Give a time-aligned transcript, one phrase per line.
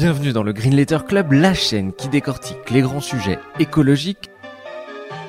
[0.00, 4.30] Bienvenue dans le Green Letter Club, la chaîne qui décortique les grands sujets écologiques.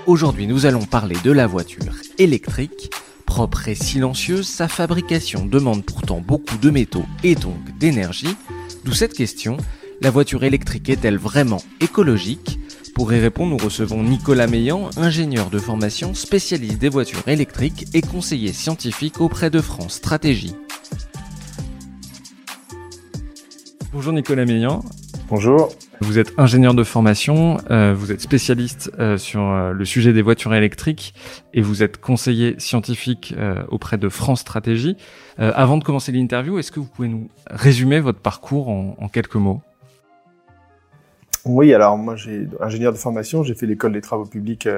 [0.05, 2.91] Aujourd'hui, nous allons parler de la voiture électrique.
[3.25, 8.35] Propre et silencieuse, sa fabrication demande pourtant beaucoup de métaux et donc d'énergie.
[8.85, 9.57] D'où cette question,
[10.01, 12.59] la voiture électrique est-elle vraiment écologique?
[12.93, 18.01] Pour y répondre, nous recevons Nicolas Meillan, ingénieur de formation, spécialiste des voitures électriques et
[18.01, 20.53] conseiller scientifique auprès de France Stratégie.
[23.91, 24.84] Bonjour Nicolas Meillan.
[25.29, 25.70] Bonjour.
[25.99, 30.21] Vous êtes ingénieur de formation, euh, vous êtes spécialiste euh, sur euh, le sujet des
[30.21, 31.15] voitures électriques
[31.55, 33.34] et vous êtes conseiller scientifique
[33.70, 34.95] auprès de France Stratégie.
[35.37, 39.35] avant de commencer l'interview, est-ce que vous pouvez nous résumer votre parcours en, en quelques
[39.35, 39.62] mots?
[41.45, 44.70] Oui, alors moi j'ai ingénieur de formation, j'ai fait l'école des travaux publics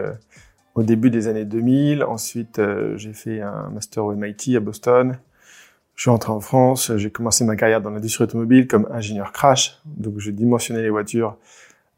[0.76, 2.04] au début des années 2000.
[2.04, 2.62] Ensuite,
[2.96, 5.18] j'ai fait un master au MIT à Boston.
[5.96, 9.82] Je suis rentré en France, j'ai commencé ma carrière dans l'industrie automobile comme ingénieur crash.
[9.86, 11.38] Donc, je dimensionnais les voitures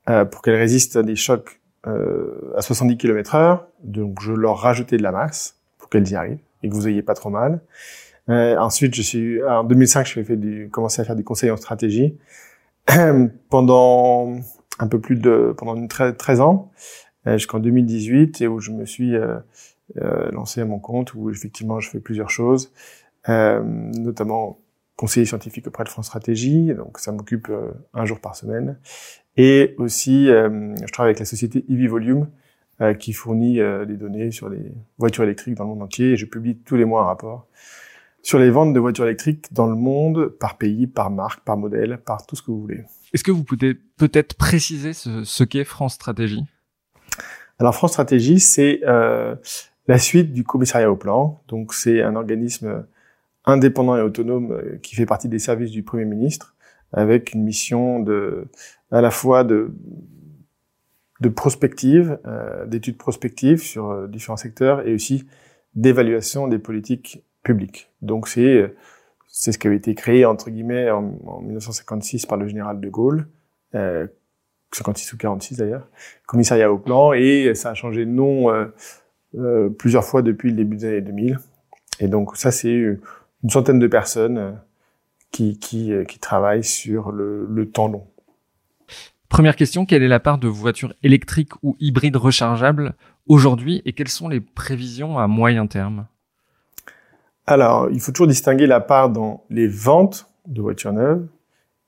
[0.09, 3.67] euh, pour qu'elles résistent à des chocs euh, à 70 km heure.
[3.83, 7.01] Donc, je leur rajoutais de la masse pour qu'elles y arrivent et que vous ayez
[7.01, 7.61] pas trop mal.
[8.29, 11.57] Euh, ensuite, je suis en 2005, j'ai fait du, commencé à faire du conseil en
[11.57, 12.17] stratégie
[13.49, 14.35] pendant
[14.79, 16.71] un peu plus de pendant une 13 ans
[17.27, 19.37] euh, jusqu'en 2018 et où je me suis euh,
[19.97, 22.71] euh, lancé à mon compte où effectivement je fais plusieurs choses.
[23.29, 24.59] Euh, notamment
[24.95, 28.77] conseiller scientifique auprès de France Stratégie, donc ça m'occupe euh, un jour par semaine.
[29.37, 32.27] Et aussi, euh, je travaille avec la société EV Volume,
[32.99, 36.13] qui fournit des données sur les voitures électriques dans le monde entier.
[36.13, 37.47] Et je publie tous les mois un rapport
[38.23, 41.99] sur les ventes de voitures électriques dans le monde, par pays, par marque, par modèle,
[42.03, 42.83] par tout ce que vous voulez.
[43.13, 46.43] Est-ce que vous pouvez peut-être préciser ce, ce qu'est France Stratégie?
[47.59, 49.35] Alors France Stratégie, c'est euh,
[49.87, 51.41] la suite du commissariat au plan.
[51.47, 52.85] Donc c'est un organisme
[53.45, 56.55] indépendant et autonome euh, qui fait partie des services du Premier ministre,
[56.93, 58.47] avec une mission de,
[58.91, 59.73] à la fois de,
[61.23, 65.25] de prospective, euh, d'études prospectives sur euh, différents secteurs, et aussi
[65.73, 67.89] d'évaluation des politiques publiques.
[68.01, 68.73] Donc c'est
[69.27, 71.01] c'est ce qui avait été créé entre guillemets en,
[71.41, 73.27] 1956 par le général de Gaulle,
[73.73, 74.05] euh,
[74.71, 75.87] 56 ou 46 d'ailleurs,
[76.27, 78.51] commissariat au plan, et ça a changé de nom
[79.35, 81.39] euh, plusieurs fois depuis le début des années 2000.
[81.99, 82.99] Et donc ça c'est
[83.43, 84.51] une centaine de personnes euh,
[85.31, 88.07] qui, qui, euh, qui travaillent sur le, le temps long.
[89.29, 92.93] Première question, quelle est la part de voitures électriques ou hybrides rechargeables
[93.27, 96.05] aujourd'hui et quelles sont les prévisions à moyen terme?
[97.45, 101.27] Alors, il faut toujours distinguer la part dans les ventes de voitures neuves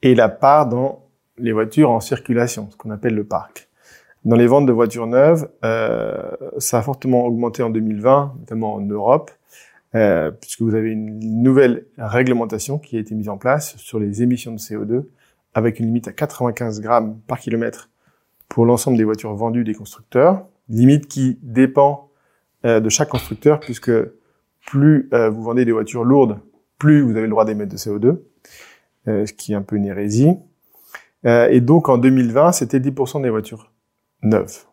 [0.02, 1.06] et la part dans
[1.38, 3.70] les voitures en circulation, ce qu'on appelle le parc.
[4.26, 8.82] Dans les ventes de voitures neuves, euh, ça a fortement augmenté en 2020, notamment en
[8.82, 9.32] Europe.
[9.96, 14.22] Euh, puisque vous avez une nouvelle réglementation qui a été mise en place sur les
[14.24, 15.06] émissions de CO2,
[15.54, 17.90] avec une limite à 95 grammes par kilomètre
[18.50, 22.10] pour l'ensemble des voitures vendues des constructeurs, limite qui dépend
[22.66, 23.92] euh, de chaque constructeur, puisque
[24.66, 26.40] plus euh, vous vendez des voitures lourdes,
[26.78, 28.18] plus vous avez le droit d'émettre de CO2,
[29.06, 30.36] ce qui est un peu une hérésie.
[31.24, 33.72] et donc en 2020, c'était 10% des voitures
[34.24, 34.66] neuves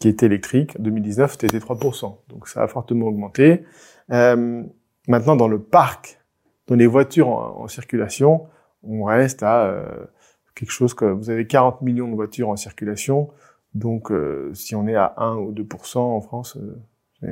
[0.00, 0.74] qui étaient électriques.
[0.80, 2.16] En 2019, c'était 3%.
[2.28, 3.64] Donc ça a fortement augmenté.
[4.10, 4.62] Euh,
[5.08, 6.20] maintenant, dans le parc,
[6.66, 8.46] dans les voitures en, circulation,
[8.82, 10.06] on reste à euh,
[10.54, 13.30] quelque chose que vous avez 40 millions de voitures en circulation.
[13.74, 16.76] Donc, euh, si on est à 1 ou 2% en France, euh,
[17.20, 17.26] c'est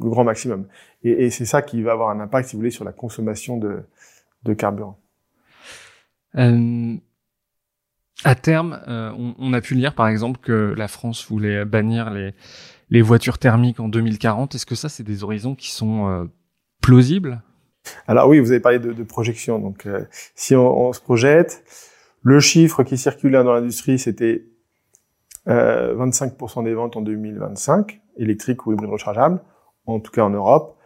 [0.00, 0.66] le grand maximum.
[1.02, 3.58] Et, et c'est ça qui va avoir un impact, si vous voulez, sur la consommation
[3.58, 3.82] de,
[4.44, 4.98] de carburant.
[6.36, 6.96] Euh,
[8.24, 12.34] à terme, on, on, a pu lire, par exemple, que la France voulait bannir les,
[12.90, 14.54] les voitures thermiques en 2040.
[14.54, 16.24] Est-ce que ça, c'est des horizons qui sont euh,
[16.80, 17.42] plausibles?
[18.06, 19.58] Alors oui, vous avez parlé de, de projection.
[19.58, 20.04] Donc, euh,
[20.34, 21.64] si on, se projette,
[22.22, 24.46] le chiffre qui circulait dans l'industrie, c'était
[25.48, 29.40] euh, 25% des ventes en 2025, électriques ou hybrides rechargeables,
[29.86, 30.78] en tout cas en Europe.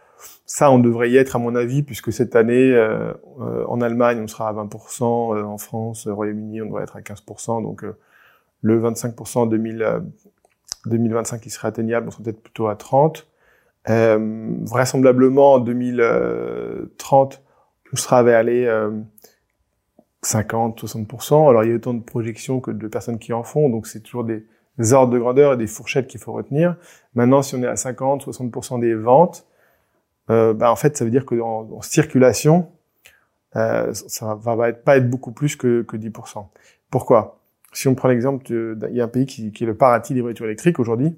[0.45, 4.19] Ça, on devrait y être, à mon avis, puisque cette année, euh, euh, en Allemagne,
[4.21, 7.63] on sera à 20%, en France, au Royaume-Uni, on devrait être à 15%.
[7.63, 7.85] Donc,
[8.61, 10.01] le 25% en 2000,
[10.85, 13.27] 2025 qui serait atteignable, on serait peut-être plutôt à 30.
[13.89, 17.41] Euh, vraisemblablement en 2030,
[17.91, 18.67] on sera vers les
[20.21, 21.49] 50, 60%.
[21.49, 24.01] Alors il y a autant de projections que de personnes qui en font, donc c'est
[24.01, 24.45] toujours des,
[24.93, 26.75] ordres de grandeur et des fourchettes qu'il faut retenir.
[27.13, 29.45] Maintenant, si on est à 50, 60% des ventes,
[30.29, 32.69] euh, bah, en fait, ça veut dire que en, circulation,
[33.55, 36.45] euh, ça va, pas être beaucoup plus que, que 10%.
[36.89, 37.38] Pourquoi?
[37.73, 40.45] Si on prend l'exemple, il y a un pays qui, est le paradis des voitures
[40.45, 41.15] électriques aujourd'hui.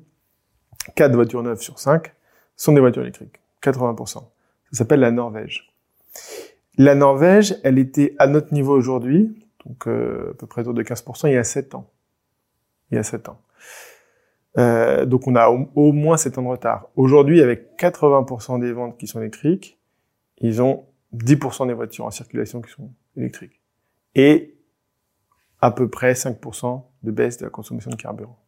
[0.95, 2.13] 4 voitures neuves sur 5
[2.56, 3.39] sont des voitures électriques.
[3.63, 4.13] 80%.
[4.13, 4.24] Ça
[4.71, 5.71] s'appelle la Norvège.
[6.77, 10.83] La Norvège, elle était à notre niveau aujourd'hui, donc euh, à peu près autour de
[10.83, 11.89] 15%, il y a 7 ans.
[12.92, 13.42] Il y a 7 ans.
[14.57, 16.89] Euh, donc on a au, moins 7 ans de retard.
[16.95, 19.80] Aujourd'hui, avec 80% des ventes qui sont électriques,
[20.39, 23.59] ils ont 10% des voitures en circulation qui sont électriques.
[24.15, 24.56] Et
[25.62, 28.40] à peu près 5% de baisse de la consommation de carburant.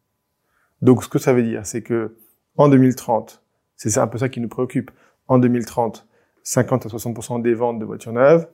[0.82, 2.18] Donc ce que ça veut dire, c'est que
[2.58, 3.44] en 2030,
[3.76, 4.92] c'est un peu ça qui nous préoccupe,
[5.28, 6.08] en 2030,
[6.44, 8.48] 50 à 60% des ventes de voitures neuves,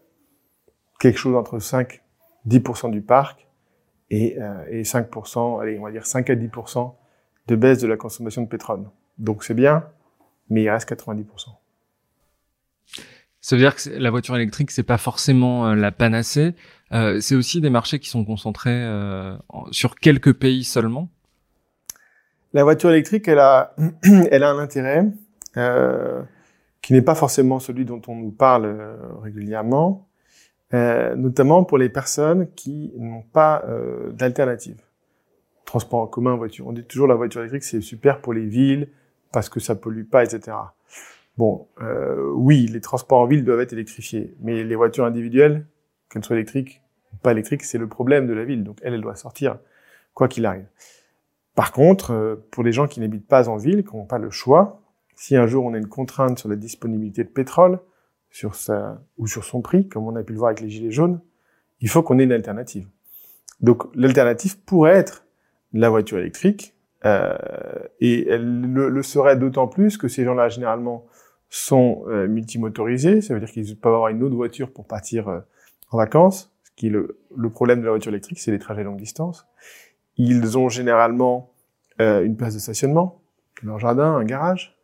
[1.00, 2.02] quelque chose entre 5
[2.48, 3.48] 10% du parc
[4.10, 6.94] et, euh, et 5%, allez, on va dire 5 à 10%
[7.48, 8.86] de baisse de la consommation de pétrole.
[9.18, 9.86] Donc c'est bien,
[10.50, 11.59] mais il reste 90%.
[13.42, 16.56] Ça veut dire que la voiture électrique, c'est pas forcément euh, la panacée.
[16.92, 19.36] Euh, c'est aussi des marchés qui sont concentrés euh,
[19.72, 21.10] sur quelques pays seulement.
[22.54, 23.76] La voiture électrique, elle a,
[24.32, 25.06] elle a un intérêt.
[25.58, 26.22] Euh,
[26.82, 30.08] qui n'est pas forcément celui dont on nous parle euh, régulièrement,
[30.74, 33.66] euh, notamment pour les personnes qui n'ont pas
[34.14, 34.82] d'alternative.
[35.66, 36.68] Transport en commun, voiture.
[36.68, 38.90] On dit toujours la voiture électrique, c'est super pour les villes
[39.32, 40.56] parce que ça pollue pas, etc.
[41.40, 45.66] Bon, euh, oui, les transports en ville doivent être électrifiés, mais les voitures individuelles,
[46.10, 46.82] qu'elles soient électriques
[47.14, 48.66] ou pas électriques, c'est le problème de la ville.
[48.66, 49.58] Donc elle, elle doit sortir
[50.14, 50.66] quoi qu'il arrive.
[51.56, 54.30] Par contre, euh, pour les gens qui n'habitent pas en ville, qui n'ont pas le
[54.30, 54.82] choix,
[55.16, 57.80] si un jour on a une contrainte sur la disponibilité de pétrole,
[58.30, 60.92] sur sa, ou sur son prix, comme on a pu le voir avec les gilets
[60.92, 61.22] jaunes,
[61.80, 62.86] il faut qu'on ait une alternative.
[63.62, 65.26] Donc l'alternative pourrait être
[65.72, 66.76] la voiture électrique,
[67.06, 67.38] euh,
[68.02, 71.06] et elle le, serait d'autant plus que ces gens-là généralement
[71.50, 75.40] sont euh, multimotorisés, ça veut dire qu'ils peuvent avoir une autre voiture pour partir euh,
[75.92, 78.84] en vacances, ce qui est le, le problème de la voiture électrique, c'est les trajets
[78.84, 79.48] longue distance.
[80.18, 81.52] Ils ont généralement
[82.02, 83.22] euh, une place de stationnement,
[83.64, 84.78] leur jardin, un garage.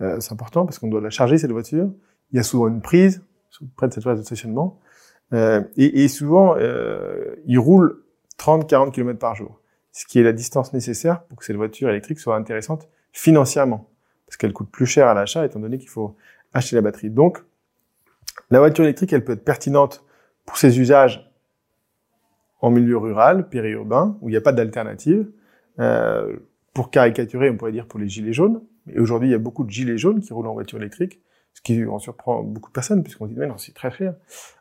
[0.00, 1.90] Euh, c'est important parce qu'on doit la charger cette voiture.
[2.32, 3.22] Il y a souvent une prise
[3.76, 4.78] près de cette place de stationnement.
[5.32, 8.02] Euh, et, et, souvent, euh, il roule
[8.38, 9.60] 30-40 km par jour,
[9.92, 13.88] ce qui est la distance nécessaire pour que cette voiture électrique soit intéressante financièrement,
[14.30, 16.14] parce qu'elle coûte plus cher à l'achat étant donné qu'il faut
[16.52, 17.10] acheter la batterie.
[17.10, 17.42] Donc,
[18.48, 20.04] la voiture électrique, elle peut être pertinente
[20.46, 21.28] pour ses usages
[22.60, 25.28] en milieu rural, périurbain, où il n'y a pas d'alternative.
[25.80, 26.36] Euh,
[26.74, 29.64] pour caricaturer, on pourrait dire pour les gilets jaunes, et aujourd'hui, il y a beaucoup
[29.64, 31.20] de gilets jaunes qui roulent en voiture électrique,
[31.52, 34.14] ce qui en surprend beaucoup de personnes, puisqu'on dit, mais non, c'est très cher.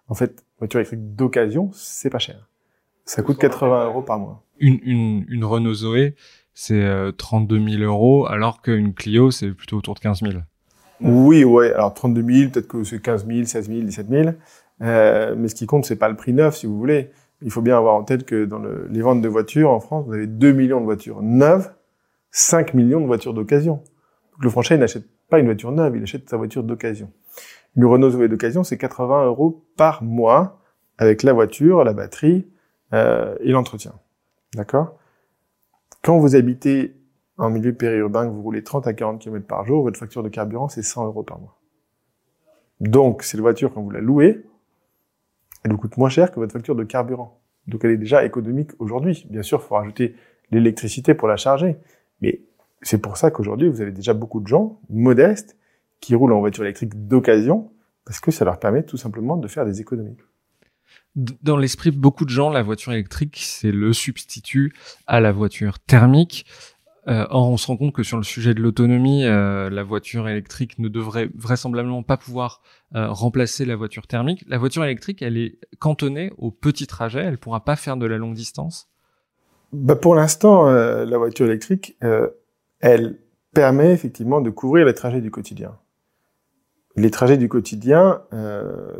[0.07, 2.49] En fait, voiture électrique d'occasion, c'est pas cher.
[3.05, 4.43] Ça coûte 80 euros par mois.
[4.57, 6.15] Une, une, une Renault Zoé,
[6.61, 10.33] c'est 32 euh, 000 euros, alors qu'une Clio, c'est plutôt autour de 15 000.
[11.01, 11.73] Oui, ouais.
[11.73, 14.29] Alors 32 000, peut-être que c'est 15 000, 16 000, 17 000.
[14.81, 17.11] Euh, mais ce qui compte, c'est pas le prix neuf, si vous voulez.
[17.41, 20.05] Il faut bien avoir en tête que dans le, les ventes de voitures en France,
[20.05, 21.71] vous avez 2 millions de voitures neuves,
[22.31, 23.81] 5 millions de voitures d'occasion
[24.39, 27.11] le Français n'achète pas une voiture neuve, il achète sa voiture d'occasion.
[27.75, 30.59] Une Renault Zoé d'occasion, c'est 80 euros par mois
[30.97, 32.47] avec la voiture, la batterie
[32.93, 33.93] euh, et l'entretien.
[34.55, 34.97] D'accord?
[36.01, 36.95] Quand vous habitez
[37.37, 40.29] en milieu périurbain, que vous roulez 30 à 40 km par jour, votre facture de
[40.29, 41.57] carburant, c'est 100 euros par mois.
[42.79, 44.45] Donc, cette voiture, quand vous la louez,
[45.63, 47.41] elle vous coûte moins cher que votre facture de carburant.
[47.67, 49.25] Donc, elle est déjà économique aujourd'hui.
[49.29, 50.15] Bien sûr, il faut rajouter
[50.51, 51.77] l'électricité pour la charger.
[52.21, 52.41] Mais
[52.81, 55.57] c'est pour ça qu'aujourd'hui, vous avez déjà beaucoup de gens modestes
[55.99, 57.71] qui roulent en voiture électrique d'occasion
[58.05, 60.17] parce que ça leur permet tout simplement de faire des économies.
[61.41, 64.73] Dans l'esprit beaucoup de gens, la voiture électrique, c'est le substitut
[65.07, 66.45] à la voiture thermique.
[67.09, 70.27] Euh, or, on se rend compte que sur le sujet de l'autonomie, euh, la voiture
[70.27, 72.61] électrique ne devrait vraisemblablement pas pouvoir
[72.95, 74.45] euh, remplacer la voiture thermique.
[74.47, 78.17] La voiture électrique, elle est cantonnée au petit trajet, elle pourra pas faire de la
[78.17, 78.89] longue distance.
[79.73, 81.95] Bah pour l'instant, la voiture électrique,
[82.79, 83.19] elle
[83.53, 85.77] permet effectivement de couvrir les trajets du quotidien.
[86.95, 88.23] Les trajets du quotidien,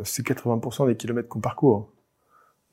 [0.04, 1.90] c'est 80% des kilomètres qu'on parcourt.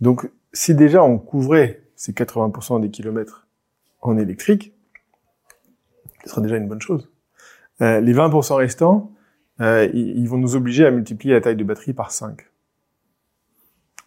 [0.02, 3.48] Donc, si déjà on couvrait ces 80% des kilomètres
[4.02, 4.74] en électrique,
[6.24, 7.12] ce serait déjà une bonne chose.
[7.82, 9.12] Euh, les 20% restants,
[9.62, 12.42] euh, ils vont nous obliger à multiplier la taille de batterie par 5.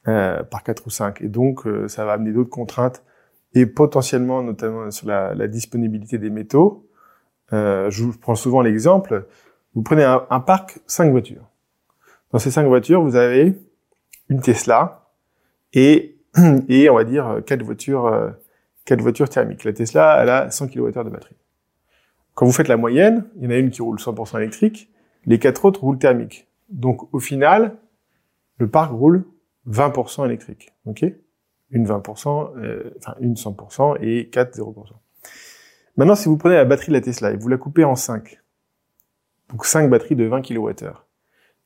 [0.09, 1.21] Euh, par 4 ou 5.
[1.21, 3.05] Et donc, euh, ça va amener d'autres contraintes
[3.55, 6.89] et potentiellement, notamment sur la, la disponibilité des métaux,
[7.53, 9.27] euh, je vous prends souvent l'exemple.
[9.75, 11.45] Vous prenez un, un, parc, cinq voitures.
[12.33, 13.59] Dans ces cinq voitures, vous avez
[14.29, 15.00] une Tesla
[15.73, 16.17] et
[16.69, 18.35] et on va dire quatre voitures,
[18.85, 19.65] quatre voitures thermiques.
[19.65, 21.37] La Tesla, elle a 100 kWh de batterie.
[22.35, 24.91] Quand vous faites la moyenne, il y en a une qui roule 100% électrique,
[25.27, 26.49] les quatre autres roulent thermique.
[26.69, 27.77] Donc au final,
[28.59, 29.25] le parc roule
[29.69, 30.73] 20% électrique.
[30.87, 31.05] Ok?
[31.71, 34.75] Une 20%, euh, enfin une 100% et 4 0%.
[35.97, 38.41] Maintenant, si vous prenez la batterie de la Tesla et vous la coupez en 5,
[39.51, 40.93] donc 5 batteries de 20 kWh,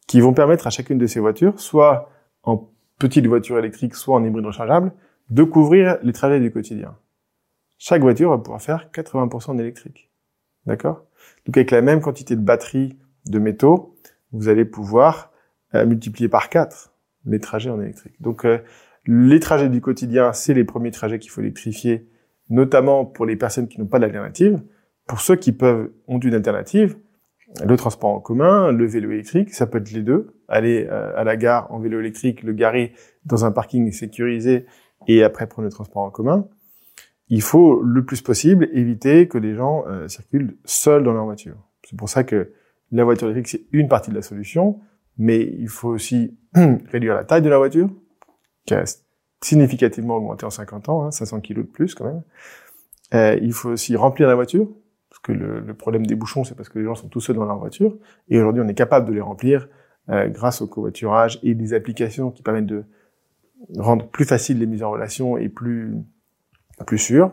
[0.07, 2.11] qui vont permettre à chacune de ces voitures, soit
[2.43, 2.69] en
[2.99, 4.93] petite voiture électrique, soit en hybride rechargeable,
[5.31, 6.97] de couvrir les trajets du quotidien.
[7.79, 10.11] Chaque voiture va pouvoir faire 80% d'électrique.
[10.67, 11.05] D'accord?
[11.47, 13.97] Donc avec la même quantité de batterie de métaux,
[14.33, 15.33] vous allez pouvoir
[15.75, 16.93] euh, multiplier par 4
[17.27, 18.21] les trajets en électrique.
[18.21, 18.59] Donc euh,
[19.07, 22.09] les trajets du quotidien, c'est les premiers trajets qu'il faut électrifier,
[22.49, 24.63] notamment pour les personnes qui n'ont pas d'alternative.
[25.07, 26.97] Pour ceux qui peuvent ont une alternative,
[27.65, 30.34] le transport en commun, le vélo électrique, ça peut être les deux.
[30.49, 32.93] Aller euh, à la gare en vélo électrique, le garer
[33.25, 34.67] dans un parking sécurisé
[35.07, 36.47] et après prendre le transport en commun.
[37.29, 41.57] Il faut le plus possible éviter que les gens circulent seuls dans leur voiture.
[41.89, 42.53] C'est pour ça que
[42.93, 44.81] la voiture électrique, c'est une partie de la solution,
[45.19, 46.37] mais il faut aussi
[46.93, 47.91] réduire la taille de la voiture,
[48.67, 48.85] qui a
[49.43, 52.23] significativement augmenté en 50 ans, hein, 500 kilos de plus quand même.
[53.15, 54.69] Euh, il faut aussi remplir la voiture,
[55.11, 57.37] parce que le, le problème des bouchons, c'est parce que les gens sont tous seuls
[57.37, 57.97] dans leur voiture,
[58.29, 59.69] et aujourd'hui on est capable de les remplir
[60.11, 62.85] euh, grâce au covoiturage et des applications qui permettent de
[63.77, 65.95] rendre plus facile les mises en relation et plus
[66.87, 67.33] plus sûres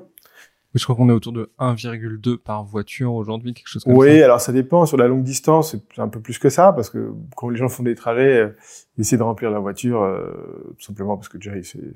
[0.73, 4.13] je crois qu'on est autour de 1,2 par voiture aujourd'hui, quelque chose comme oui, ça.
[4.13, 4.85] Oui, alors ça dépend.
[4.85, 7.67] Sur la longue distance, c'est un peu plus que ça, parce que quand les gens
[7.67, 8.55] font des trajets, euh,
[8.97, 11.93] ils essaient de remplir la voiture euh, tout simplement parce que déjà ils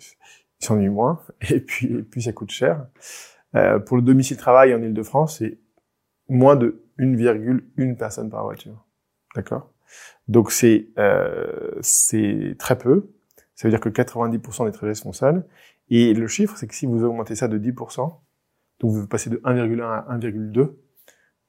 [0.59, 2.85] s'ennuient moins, et puis, et puis ça coûte cher.
[3.55, 5.57] Euh, pour le domicile-travail en Ile-de-France, c'est
[6.27, 8.85] moins de 1,1 personne par voiture.
[9.35, 9.71] D'accord?
[10.27, 13.11] Donc c'est euh, c'est très peu.
[13.55, 15.45] Ça veut dire que 90% des font seuls.
[15.89, 18.13] Et le chiffre, c'est que si vous augmentez ça de 10%,
[18.79, 20.75] donc vous passez de 1,1 à 1,2, vous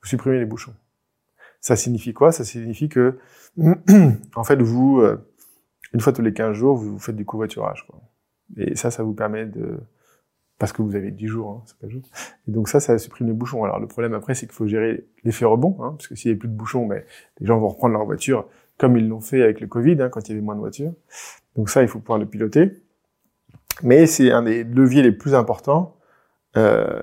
[0.04, 0.75] supprimez les bouchons.
[1.61, 2.33] Ça signifie quoi?
[2.33, 3.18] Ça signifie que,
[4.37, 5.16] en fait, vous, euh,
[5.92, 7.87] une fois tous les 15 jours, vous faites du covoiturage.
[7.88, 8.00] Quoi.
[8.56, 9.80] Et ça, ça vous permet de...
[10.59, 12.02] Parce que vous avez 10 jours, hein, c'est pas jours.
[12.49, 13.64] Et donc ça, ça supprime les bouchons.
[13.64, 16.37] Alors le problème après, c'est qu'il faut gérer l'effet rebond, hein, parce que s'il n'y
[16.37, 17.04] a plus de bouchons, mais
[17.40, 20.28] les gens vont reprendre leur voiture comme ils l'ont fait avec le Covid, hein, quand
[20.28, 20.92] il y avait moins de voitures.
[21.56, 22.73] Donc ça, il faut pouvoir le piloter.
[23.83, 25.97] Mais c'est un des leviers les plus importants
[26.56, 27.02] euh,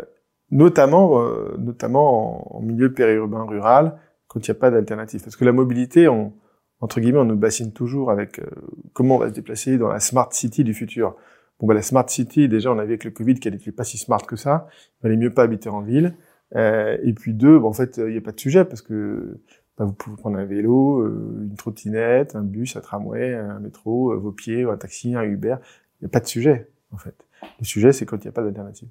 [0.53, 5.21] notamment, euh, notamment en, milieu périurbain rural, quand il n'y a pas d'alternative.
[5.23, 6.33] Parce que la mobilité, on,
[6.79, 8.45] entre guillemets, on nous bassine toujours avec euh,
[8.93, 11.15] comment on va se déplacer dans la smart city du futur.
[11.59, 13.83] Bon, bah, la smart city, déjà, on a vu avec le Covid qu'elle n'était pas
[13.83, 14.67] si smart que ça.
[14.99, 16.15] Il valait mieux pas habiter en ville.
[16.55, 19.39] Euh, et puis deux, en fait, il n'y a pas de sujet parce que
[19.77, 24.17] bah, vous pouvez prendre un vélo, euh, une trottinette, un bus, un tramway, un métro,
[24.19, 25.55] vos pieds, un taxi, un Uber.
[25.99, 27.15] Il n'y a pas de sujet, en fait.
[27.59, 28.89] Le sujet, c'est quand il n'y a pas d'alternative.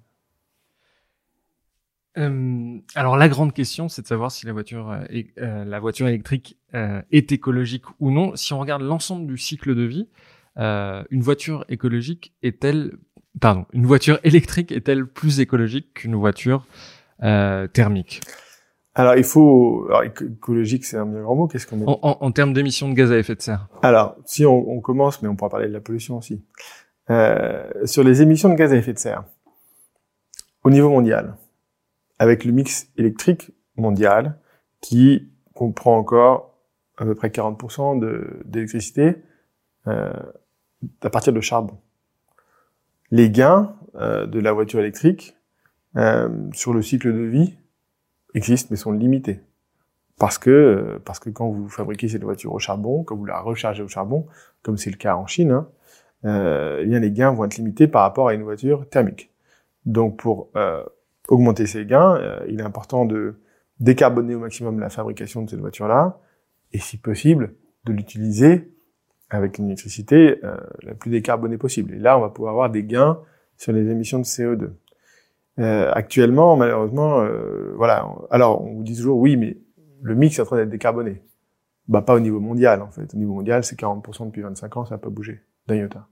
[2.19, 6.09] Euh, alors la grande question, c'est de savoir si la voiture, euh, euh, la voiture
[6.09, 8.35] électrique est écologique ou non.
[8.37, 10.09] Si on regarde l'ensemble du cycle de vie,
[10.57, 12.97] une voiture écologique est-elle,
[13.41, 16.67] pardon, une voiture électrique est-elle plus écologique qu'une voiture
[17.21, 18.21] thermique?
[18.95, 21.47] Alors il faut, alors, écologique, c'est un bien grand mot.
[21.47, 24.17] Qu'est-ce qu'on met en, en, en, termes d'émissions de gaz à effet de serre Alors
[24.27, 26.45] si on, on, commence, mais on pourra parler de la pollution aussi.
[27.85, 29.25] sur les émissions de gaz à effet de serre,
[30.65, 31.37] au niveau mondial,
[32.19, 34.39] avec le mix électrique mondial
[34.81, 36.55] qui comprend encore
[36.99, 39.17] à peu près 40% d'électricité
[39.87, 40.13] euh,
[41.03, 41.79] à partir de charbon.
[43.11, 45.37] Les gains euh, de la voiture électrique
[45.97, 47.55] euh, sur le cycle de vie
[48.35, 49.41] existent mais sont limités.
[50.19, 53.83] Parce que, parce que quand vous fabriquez cette voiture au charbon, quand vous la rechargez
[53.83, 54.27] au charbon,
[54.63, 55.69] comme c'est le cas en Chine, hein,
[56.81, 59.33] eh bien les gains vont être limités par rapport à une voiture thermique.
[59.85, 60.51] Donc pour
[61.29, 63.41] augmenter ses gains, euh, il est important de
[63.81, 66.21] décarboner au maximum la fabrication de cette voiture-là,
[66.73, 68.73] et si possible, de l'utiliser
[69.31, 71.95] avec une électricité euh, la plus décarbonée possible.
[71.95, 73.19] Et là, on va pouvoir avoir des gains
[73.57, 74.71] sur les émissions de CO2.
[75.59, 78.07] Euh, actuellement, malheureusement, euh, voilà.
[78.31, 79.59] Alors, on vous dit toujours, oui, mais
[80.03, 81.23] le mix est en train d'être décarboné.
[81.89, 83.13] Bah, pas au niveau mondial, en fait.
[83.15, 86.07] Au niveau mondial, c'est 40% depuis 25 ans, ça n'a pas bougé d'un iota.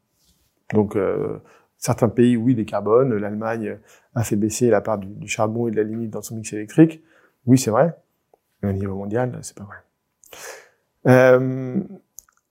[0.73, 1.39] Donc, euh,
[1.81, 3.15] Certains pays, oui, décarbonent.
[3.15, 3.79] L'Allemagne
[4.15, 7.03] a fait baisser la part du, charbon et de la limite dans son mix électrique.
[7.47, 7.97] Oui, c'est vrai.
[8.63, 9.79] Mais au niveau mondial, c'est pas vrai.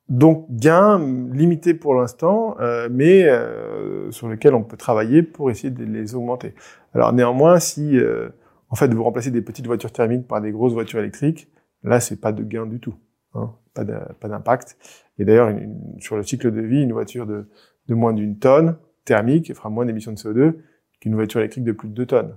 [0.10, 1.00] Donc gain
[1.32, 6.16] limité pour l'instant, euh, mais euh, sur lequel on peut travailler pour essayer de les
[6.16, 6.56] augmenter.
[6.96, 8.30] Alors néanmoins, si euh,
[8.70, 11.52] en fait vous remplacez des petites voitures thermiques par des grosses voitures électriques,
[11.84, 12.96] là c'est pas de gain du tout,
[13.36, 14.78] hein, pas d'impact.
[15.20, 15.56] Et d'ailleurs
[16.00, 17.48] sur le cycle de vie, une voiture de,
[17.88, 20.56] de moins d'une tonne, thermique fera moins d'émissions de CO2
[21.00, 22.36] qu'une voiture électrique de plus de 2 tonnes.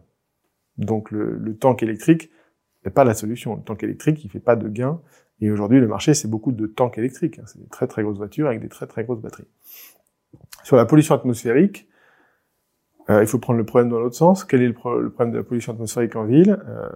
[0.76, 2.30] Donc le, le tank électrique
[2.84, 3.56] n'est pas la solution.
[3.56, 5.00] Le tank électrique, il fait pas de gain.
[5.42, 7.40] Et aujourd'hui, le marché, c'est beaucoup de tanks électriques.
[7.46, 9.48] C'est des très très grosses voitures avec des très très grosses batteries.
[10.62, 11.88] Sur la pollution atmosphérique,
[13.10, 14.44] euh, il faut prendre le problème dans l'autre sens.
[14.44, 16.62] Quel est le, problème de la pollution atmosphérique en ville?
[16.68, 16.88] Euh,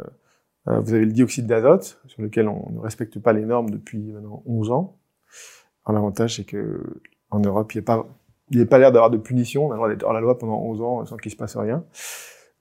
[0.69, 4.13] euh, Vous avez le dioxyde d'azote, sur lequel on ne respecte pas les normes depuis
[4.13, 4.97] maintenant 11 ans.
[5.89, 6.81] L'avantage, c'est que
[7.31, 8.07] en Europe, il n'y a pas,
[8.71, 9.67] pas l'air d'avoir de punition.
[9.67, 11.57] On a le droit d'être hors la loi pendant 11 ans sans qu'il se passe
[11.57, 11.85] rien.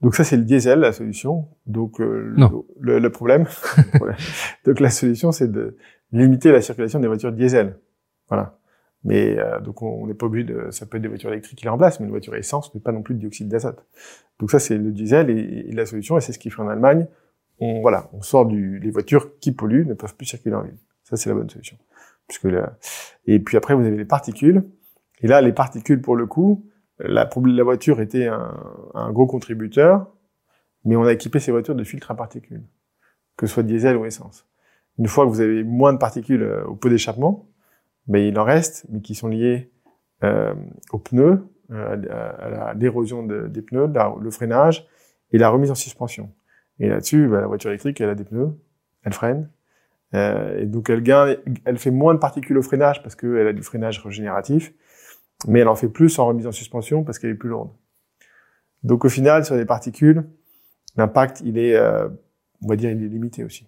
[0.02, 1.48] Donc ça, c'est le diesel, la solution.
[1.66, 2.34] Donc euh,
[2.78, 3.46] le, le, problème,
[4.64, 5.76] donc la solution, c'est de
[6.12, 7.78] limiter la circulation des voitures diesel.
[8.28, 8.58] Voilà.
[9.04, 11.64] Mais euh, donc on n'est pas obligé de, ça peut être des voitures électriques qui
[11.64, 13.86] les remplacent, mais une voiture essence n'est pas non plus de dioxyde d'azote.
[14.40, 17.06] Donc ça c'est le diesel et, la solution, et c'est ce qu'il fait en Allemagne.
[17.60, 20.76] On voilà, on sort du, les voitures qui polluent ne peuvent plus circuler en ville.
[21.04, 21.76] Ça c'est la bonne solution.
[22.26, 22.76] Puisque la,
[23.26, 24.64] et puis après vous avez les particules.
[25.20, 26.66] Et là les particules pour le coup,
[26.98, 28.54] la, la voiture était un,
[28.94, 30.12] un gros contributeur,
[30.84, 32.62] mais on a équipé ces voitures de filtres à particules,
[33.36, 34.46] que ce soit diesel ou essence.
[34.98, 37.48] Une fois que vous avez moins de particules euh, au pot d'échappement,
[38.08, 39.70] mais il en reste, mais qui sont liés
[40.24, 40.54] euh,
[40.92, 44.86] aux pneus, euh, à, l'érosion des pneus, le freinage
[45.32, 46.32] et la remise en suspension.
[46.78, 48.52] Et là-dessus, bah, la voiture électrique, elle a des pneus,
[49.02, 49.50] elle freine,
[50.14, 53.52] euh, et donc elle gagne, elle fait moins de particules au freinage parce qu'elle a
[53.52, 54.72] du freinage régénératif,
[55.46, 57.70] mais elle en fait plus en remise en suspension parce qu'elle est plus lourde.
[58.82, 60.24] Donc au final, sur les particules,
[60.96, 62.08] l'impact, il est, euh,
[62.62, 63.66] on va dire, il est limité aussi.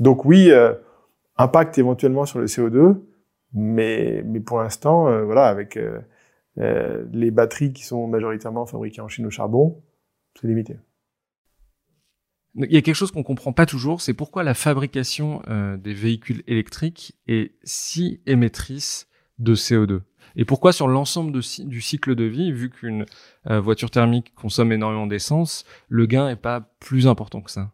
[0.00, 0.74] Donc oui, euh,
[1.36, 3.00] impact éventuellement sur le CO2,
[3.52, 5.78] mais, mais pour l'instant, euh, voilà, avec
[6.56, 9.82] les batteries qui sont majoritairement fabriquées en Chine au charbon,
[10.40, 10.78] c'est limité.
[12.54, 15.42] Il y a quelque chose qu'on comprend pas toujours, c'est pourquoi la fabrication
[15.76, 19.06] des véhicules électriques est si émettrice
[19.38, 20.00] de CO2.
[20.34, 23.06] Et pourquoi sur l'ensemble du cycle de vie, vu qu'une
[23.44, 27.70] voiture thermique consomme énormément d'essence, le gain est pas plus important que ça?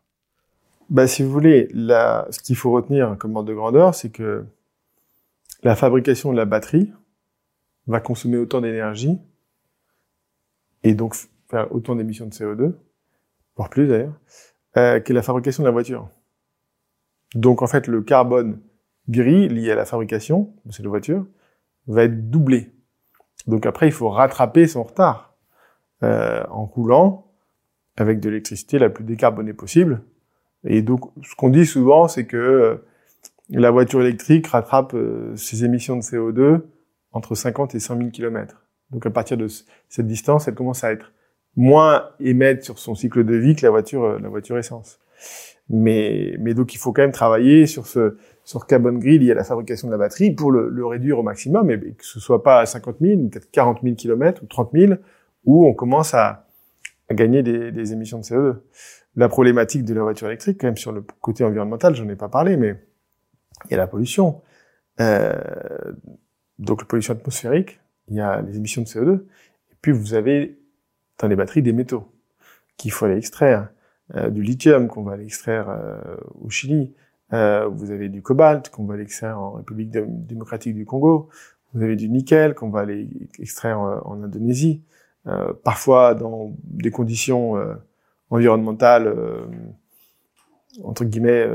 [0.90, 4.44] Bah, si vous voulez, là, ce qu'il faut retenir comme ordre de grandeur, c'est que
[5.62, 6.92] la fabrication de la batterie
[7.86, 9.18] va consommer autant d'énergie
[10.82, 11.14] et donc
[11.48, 12.74] faire autant d'émissions de CO2,
[13.56, 14.14] voire plus d'ailleurs,
[14.76, 16.08] euh, que la fabrication de la voiture.
[17.34, 18.60] Donc en fait, le carbone
[19.08, 21.26] gris lié à la fabrication de cette voiture
[21.86, 22.72] va être doublé.
[23.46, 25.36] Donc après, il faut rattraper son retard
[26.02, 27.32] euh, en roulant
[27.96, 30.02] avec de l'électricité la plus décarbonée possible.
[30.64, 32.76] Et donc, ce qu'on dit souvent, c'est que euh,
[33.50, 36.62] la voiture électrique rattrape euh, ses émissions de CO2
[37.12, 38.62] entre 50 et 100 000 km.
[38.90, 39.46] Donc à partir de
[39.88, 41.12] cette distance, elle commence à être
[41.56, 45.00] moins émettre sur son cycle de vie que la voiture, euh, la voiture essence.
[45.68, 49.34] Mais, mais donc il faut quand même travailler sur ce sur carbone gris lié à
[49.34, 52.42] la fabrication de la batterie pour le, le réduire au maximum et que ce soit
[52.42, 54.94] pas à 50 000, peut-être 40 000 km ou 30 000,
[55.44, 56.46] où on commence à,
[57.08, 58.56] à gagner des, des émissions de CO2.
[59.14, 62.28] La problématique de la voiture électrique, quand même sur le côté environnemental, j'en ai pas
[62.28, 62.76] parlé, mais
[63.66, 64.40] il y a la pollution.
[65.00, 65.32] Euh,
[66.58, 70.58] donc la pollution atmosphérique, il y a les émissions de CO2, et puis vous avez
[71.18, 72.08] dans les batteries des métaux
[72.76, 73.68] qu'il faut aller extraire,
[74.14, 76.94] euh, du lithium qu'on va aller extraire euh, au Chili,
[77.32, 81.28] euh, vous avez du cobalt qu'on va aller extraire en République démocratique du Congo,
[81.74, 84.82] vous avez du nickel qu'on va aller extraire en Indonésie,
[85.64, 87.54] parfois dans des conditions
[88.28, 89.16] environnementales
[90.84, 91.48] entre guillemets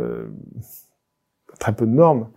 [1.60, 2.30] très peu de normes.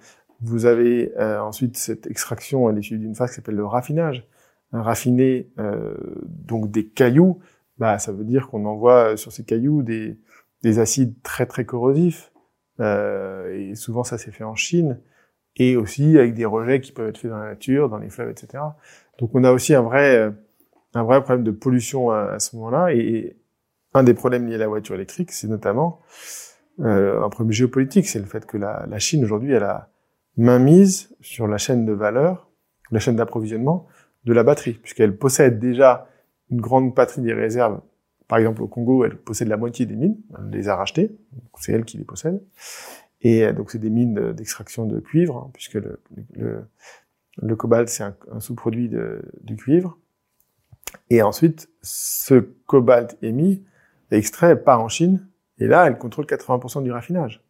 [0.42, 4.26] Vous avez euh, ensuite cette extraction à l'issue d'une phase qui s'appelle le raffinage.
[4.72, 7.40] Raffiner euh, donc des cailloux,
[7.79, 10.16] bah, ça veut dire qu'on envoie sur ces cailloux des,
[10.62, 12.30] des acides très très corrosifs.
[12.81, 15.01] Euh, et souvent ça s'est fait en Chine
[15.57, 18.31] et aussi avec des rejets qui peuvent être faits dans la nature, dans les fleuves,
[18.31, 18.62] etc.
[19.19, 20.31] Donc on a aussi un vrai euh,
[20.95, 22.93] un vrai problème de pollution à, ce moment-là.
[22.93, 23.37] Et
[23.95, 26.01] un des problèmes liés à la voiture électrique, c'est notamment
[26.81, 29.90] euh, un problème géopolitique, c'est le fait que la, la Chine aujourd'hui, elle a
[30.37, 32.49] mainmise sur la chaîne de valeur,
[32.90, 33.87] la chaîne d'approvisionnement
[34.25, 36.09] de la batterie, puisqu'elle possède déjà
[36.51, 37.81] une grande patrie des réserves.
[38.31, 41.11] Par exemple, au Congo, elle possède la moitié des mines, elle les a rachetées,
[41.59, 42.40] c'est elle qui les possède.
[43.23, 46.01] Et euh, donc, c'est des mines d'extraction de cuivre, hein, puisque le,
[46.35, 46.64] le,
[47.43, 48.88] le cobalt, c'est un, sous-produit
[49.40, 49.99] du cuivre.
[51.11, 52.35] Et ensuite, ce
[52.66, 53.64] cobalt émis
[54.12, 55.27] extrait par en Chine
[55.59, 57.43] et là, elle contrôle 80% du raffinage.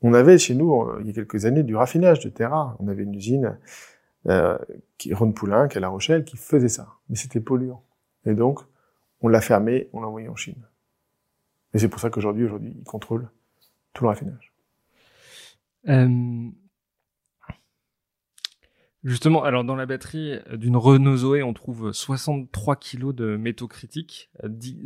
[0.00, 2.74] On avait chez nous, euh, il y a quelques années, du raffinage de terre rare.
[2.80, 3.56] On avait une usine,
[4.26, 4.58] euh,
[4.98, 6.88] qui, qui est à La Rochelle, qui faisait ça.
[7.08, 7.84] Mais c'était polluant.
[8.26, 8.62] Et donc,
[9.22, 10.68] on l'a fermé, on l'a envoyé en Chine.
[11.74, 13.30] Et c'est pour ça qu'aujourd'hui, aujourd'hui, ils contrôlent
[13.94, 14.52] tout le raffinage.
[15.88, 16.50] Euh...
[19.04, 24.30] Justement, alors dans la batterie d'une Renault Zoé, on trouve 63 kg de métaux critiques,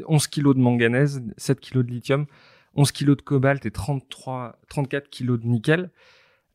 [0.07, 2.27] 11 kg de manganèse, 7 kg de lithium,
[2.77, 5.91] 11 kg de cobalt et 33, 34 kg de nickel.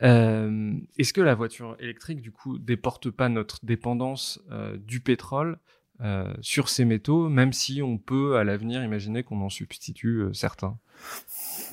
[0.02, 5.60] Euh, Est-ce que la voiture électrique, du coup, déporte pas notre dépendance euh, du pétrole
[6.04, 10.34] euh, sur ces métaux, même si on peut à l'avenir imaginer qu'on en substitue euh,
[10.34, 10.78] certains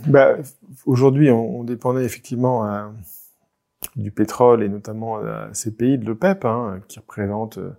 [0.06, 0.36] bah,
[0.86, 2.92] Aujourd'hui, on, dépendait effectivement à,
[3.96, 7.72] du pétrole et notamment à ces pays de l'OPEP, hein, qui représentent, euh,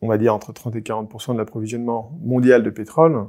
[0.00, 3.24] on va dire, entre 30 et 40 de l'approvisionnement mondial de pétrole, euh,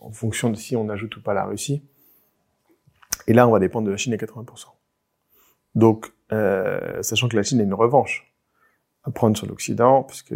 [0.00, 1.82] en fonction de si on ajoute ou pas la Russie.
[3.26, 4.66] Et là, on va dépendre de la Chine à 80%
[5.74, 8.32] Donc, euh, sachant que la Chine a une revanche
[9.04, 10.34] à prendre sur l'Occident, puisque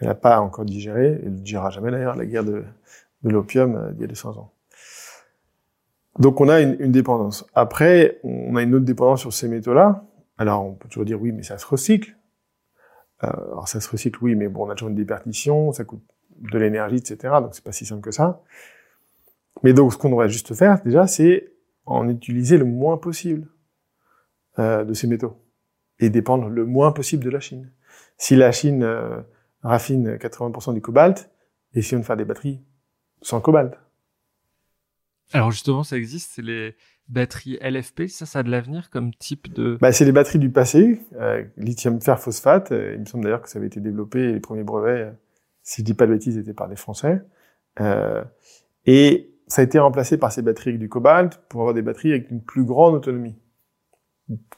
[0.00, 2.64] elle n'a pas encore digéré, elle ne digérera jamais d'ailleurs, la guerre de,
[3.22, 4.52] de l'opium euh, d'il y a 200 ans.
[6.18, 7.46] Donc on a une, une, dépendance.
[7.54, 10.04] Après, on a une autre dépendance sur ces métaux-là,
[10.38, 12.16] alors, on peut toujours dire oui, mais ça se recycle.
[13.22, 16.02] Euh, alors, ça se recycle, oui, mais bon, on a toujours une déperdition, ça coûte
[16.40, 17.34] de l'énergie, etc.
[17.40, 18.42] Donc, c'est pas si simple que ça.
[19.62, 21.52] Mais donc, ce qu'on devrait juste faire, déjà, c'est
[21.86, 23.48] en utiliser le moins possible
[24.58, 25.36] euh, de ces métaux
[26.00, 27.70] et dépendre le moins possible de la Chine.
[28.18, 29.20] Si la Chine euh,
[29.64, 31.30] raffine 80% du cobalt,
[31.74, 32.60] essayons de faire des batteries
[33.22, 33.78] sans cobalt.
[35.32, 36.76] Alors justement, ça existe, c'est les
[37.08, 39.78] batteries LFP, ça, ça a de l'avenir comme type de...
[39.80, 42.72] Bah, c'est les batteries du passé, euh, lithium fer phosphate.
[42.72, 45.12] Euh, il me semble d'ailleurs que ça avait été développé, les premiers brevets, euh,
[45.62, 47.22] si je dis pas de bêtises, étaient par des Français.
[47.80, 48.22] Euh,
[48.86, 52.12] et ça a été remplacé par ces batteries avec du cobalt pour avoir des batteries
[52.12, 53.36] avec une plus grande autonomie.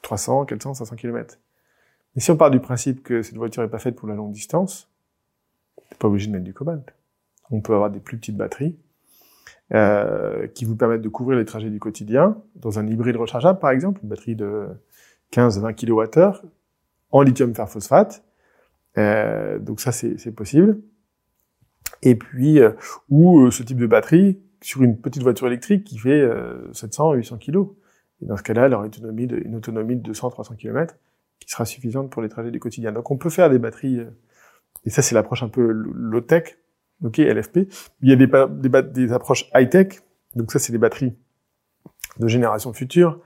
[0.02, 1.38] 300, 400, 500 km.
[2.14, 4.32] Mais si on part du principe que cette voiture n'est pas faite pour la longue
[4.32, 4.90] distance,
[5.90, 6.94] n'est pas obligé de mettre du cobalt.
[7.50, 8.76] On peut avoir des plus petites batteries
[9.74, 13.70] euh, qui vous permettent de couvrir les trajets du quotidien dans un hybride rechargeable, par
[13.70, 14.66] exemple, une batterie de
[15.32, 16.46] 15-20 kWh
[17.10, 18.24] en lithium fer phosphate.
[18.98, 20.80] Euh, donc ça, c'est possible.
[22.02, 22.72] Et puis, euh,
[23.08, 26.26] ou euh, ce type de batterie sur une petite voiture électrique qui fait
[26.72, 27.68] 700-800 kg.
[28.22, 29.36] Et dans ce cas-là, elle aura une autonomie de,
[30.02, 30.96] de 200-300 km
[31.38, 32.90] qui sera suffisante pour les trajets du quotidien.
[32.92, 34.00] Donc on peut faire des batteries,
[34.86, 36.58] et ça c'est l'approche un peu low-tech,
[37.04, 37.58] ok, LFP.
[38.00, 40.00] Il y a des, des, approches high-tech,
[40.34, 41.14] donc ça c'est des batteries
[42.18, 43.20] de génération future,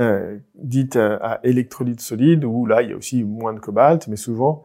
[0.00, 4.08] euh, dites euh, à électrolyte solide, où là il y a aussi moins de cobalt,
[4.08, 4.64] mais souvent,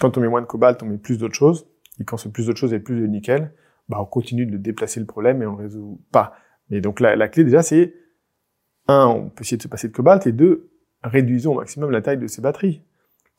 [0.00, 1.68] quand on met moins de cobalt, on met plus d'autres choses,
[2.00, 3.52] et quand c'est plus d'autres choses et plus de nickel,
[3.88, 6.34] bah on continue de déplacer le problème et on le résout pas.
[6.70, 7.94] Et donc la, la clé déjà c'est,
[8.88, 10.70] un, on peut essayer de se passer de cobalt, et deux,
[11.02, 12.82] réduisons au maximum la taille de ces batteries.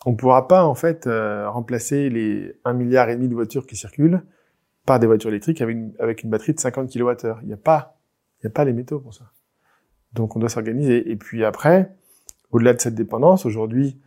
[0.05, 3.65] On ne pourra pas en fait euh, remplacer les 1 milliard et demi de voitures
[3.65, 4.23] qui circulent
[4.85, 7.39] par des voitures électriques avec une, batterie de 50 kWh.
[7.41, 7.99] Il n'y a pas,
[8.41, 9.31] il a pas les métaux pour ça.
[10.13, 11.09] Donc on doit s'organiser.
[11.11, 11.95] Et puis après,
[12.51, 13.99] au-delà de cette dépendance, aujourd'hui,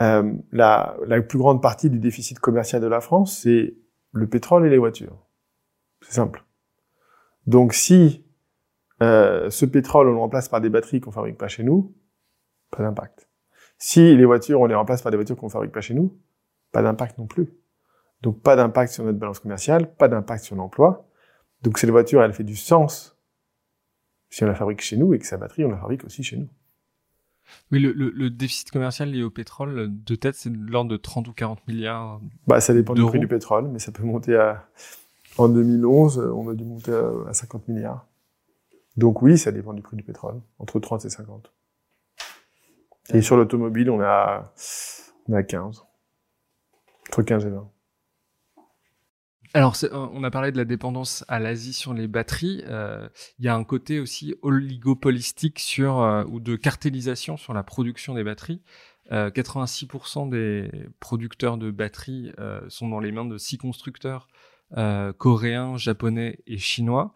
[0.00, 3.76] euh, la, la plus grande partie du déficit commercial de la France, c'est
[4.12, 5.26] le pétrole et les voitures.
[6.00, 6.44] C'est simple.
[7.46, 8.24] Donc si
[9.02, 11.94] euh, ce pétrole, on le remplace par des batteries qu'on fabrique pas chez nous,
[12.70, 13.28] pas d'impact.
[13.84, 16.16] Si les voitures, on les remplace par des voitures qu'on fabrique pas chez nous,
[16.70, 17.48] pas d'impact non plus.
[18.22, 21.08] Donc pas d'impact sur notre balance commerciale, pas d'impact sur l'emploi.
[21.62, 23.18] Donc cette voiture, elle fait du sens
[24.30, 26.36] si on la fabrique chez nous et que sa batterie, on la fabrique aussi chez
[26.36, 26.48] nous.
[27.72, 30.96] Oui, le, le, le déficit commercial lié au pétrole, de tête, c'est de l'ordre de
[30.96, 32.20] 30 ou 40 milliards.
[32.46, 34.68] Bah, ça dépend du prix du pétrole, mais ça peut monter à.
[35.38, 36.92] En 2011, on a dû monter
[37.28, 38.06] à 50 milliards.
[38.96, 41.52] Donc oui, ça dépend du prix du pétrole, entre 30 et 50.
[43.12, 44.52] Et sur l'automobile, on a,
[45.28, 45.84] on a 15.
[47.08, 47.70] Entre 15 et 20.
[49.54, 52.62] Alors, euh, on a parlé de la dépendance à l'Asie sur les batteries.
[52.66, 57.62] Euh, il y a un côté aussi oligopolistique sur euh, ou de cartélisation sur la
[57.62, 58.62] production des batteries.
[59.10, 62.32] 86% des producteurs de batteries
[62.68, 64.26] sont dans les mains de six constructeurs
[65.18, 67.14] coréens, japonais et chinois.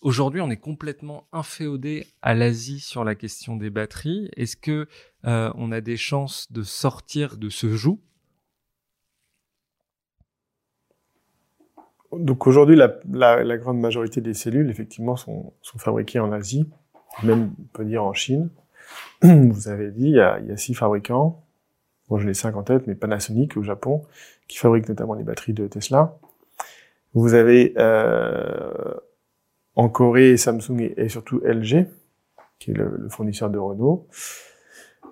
[0.00, 4.28] Aujourd'hui, on est complètement inféodé à l'Asie sur la question des batteries.
[4.36, 4.86] Est-ce que
[5.24, 8.00] on a des chances de sortir de ce joug?
[12.12, 16.68] Donc aujourd'hui, la, grande majorité des cellules, effectivement, sont, sont, fabriquées en Asie,
[17.22, 18.50] même on peut dire en Chine.
[19.22, 21.44] Vous avez dit, il y a, il y a six fabricants,
[22.08, 24.04] bon, je les cinq en tête, mais Panasonic au Japon,
[24.48, 26.18] qui fabrique notamment les batteries de Tesla.
[27.16, 28.94] Vous avez euh,
[29.74, 31.86] en Corée Samsung et, surtout LG,
[32.58, 34.06] qui est le, fournisseur de Renault.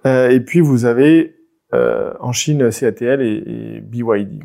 [0.04, 1.34] Euh, et puis vous avez
[1.72, 4.44] euh, en Chine CATL et, et BYD.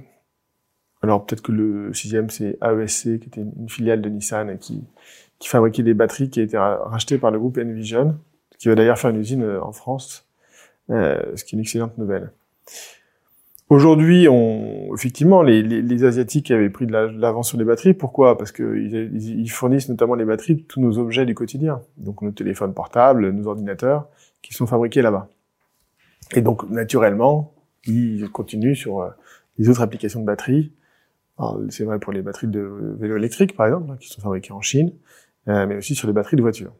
[1.01, 4.85] Alors peut-être que le sixième c'est AESC qui était une filiale de Nissan et qui,
[5.37, 8.17] qui fabriquait des batteries qui a été rachetée par le groupe Envision,
[8.57, 10.25] qui va d'ailleurs faire une usine euh, en France
[10.87, 12.31] ce qui est une excellente nouvelle.
[13.69, 17.93] Aujourd'hui, on, effectivement, les, les, les, Asiatiques avaient pris de l'avance sur les batteries.
[17.93, 18.35] Pourquoi?
[18.35, 21.81] Parce qu'ils ils fournissent notamment les batteries de tous nos objets du quotidien.
[21.97, 24.07] Donc nos téléphones portables, nos ordinateurs,
[24.41, 25.29] qui sont fabriqués là-bas.
[26.35, 27.53] Et donc, naturellement,
[27.85, 29.09] ils continuent sur euh,
[29.59, 30.71] les autres applications de batteries.
[31.69, 34.91] C'est vrai pour les batteries de vélo électrique, par exemple, qui sont fabriquées en Chine,
[35.47, 36.73] euh, mais aussi sur les batteries de voitures.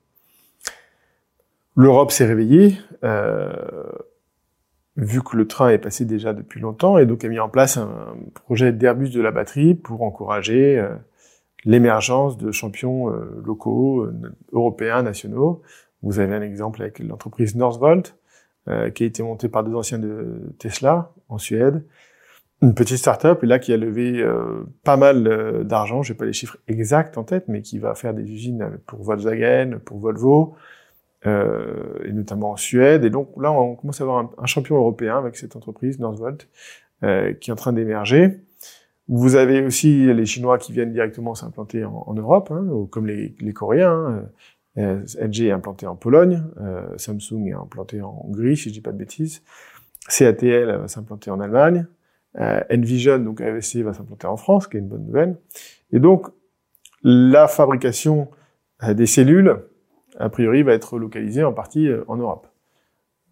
[1.77, 2.77] L'Europe s'est réveillée.
[3.05, 3.53] Euh,
[4.99, 7.77] vu que le train est passé déjà depuis longtemps, et donc a mis en place
[7.77, 10.89] un projet d'Airbus de la batterie pour encourager euh,
[11.65, 14.13] l'émergence de champions euh, locaux, euh,
[14.51, 15.61] européens, nationaux.
[16.01, 18.15] Vous avez un exemple avec l'entreprise Northvolt,
[18.93, 21.83] qui a été montée par deux anciens de Tesla en Suède.
[22.61, 24.23] Une petite start-up, là, qui a levé
[24.83, 28.21] pas mal d'argent, j'ai pas les chiffres exacts en tête, mais qui va faire des
[28.31, 30.55] usines pour Volkswagen, pour Volvo,
[31.25, 33.03] euh, et notamment en Suède.
[33.03, 36.47] Et donc là, on commence à avoir un, champion européen avec cette entreprise, Northvolt,
[37.03, 38.41] euh, qui est en train d'émerger.
[39.07, 43.53] Vous avez aussi les Chinois qui viennent directement s'implanter en, Europe, hein, comme les, les
[43.53, 44.23] Coréens.
[44.77, 48.81] Euh, LG est implanté en Pologne, euh, Samsung est implanté en Hongrie, si je dis
[48.81, 49.41] pas de bêtises.
[50.07, 51.85] CATL va s'implanter en Allemagne.
[52.39, 55.35] Euh, Envision, donc AVC, va s'implanter en France, ce qui est une bonne nouvelle.
[55.91, 56.27] Et donc,
[57.03, 58.29] la fabrication
[58.83, 59.57] euh, des cellules
[60.17, 62.47] a priori, va être localisé en partie euh, en Europe.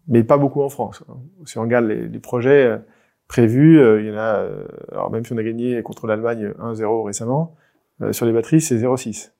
[0.06, 1.02] Mais pas beaucoup en France.
[1.08, 1.16] Hein.
[1.44, 2.78] Si on regarde les, projets euh,
[3.26, 4.46] prévus, euh, il y en a,
[4.92, 7.56] alors même si on a gagné contre l'Allemagne 1-0 récemment,
[8.12, 9.32] sur les batteries, c'est 0,6.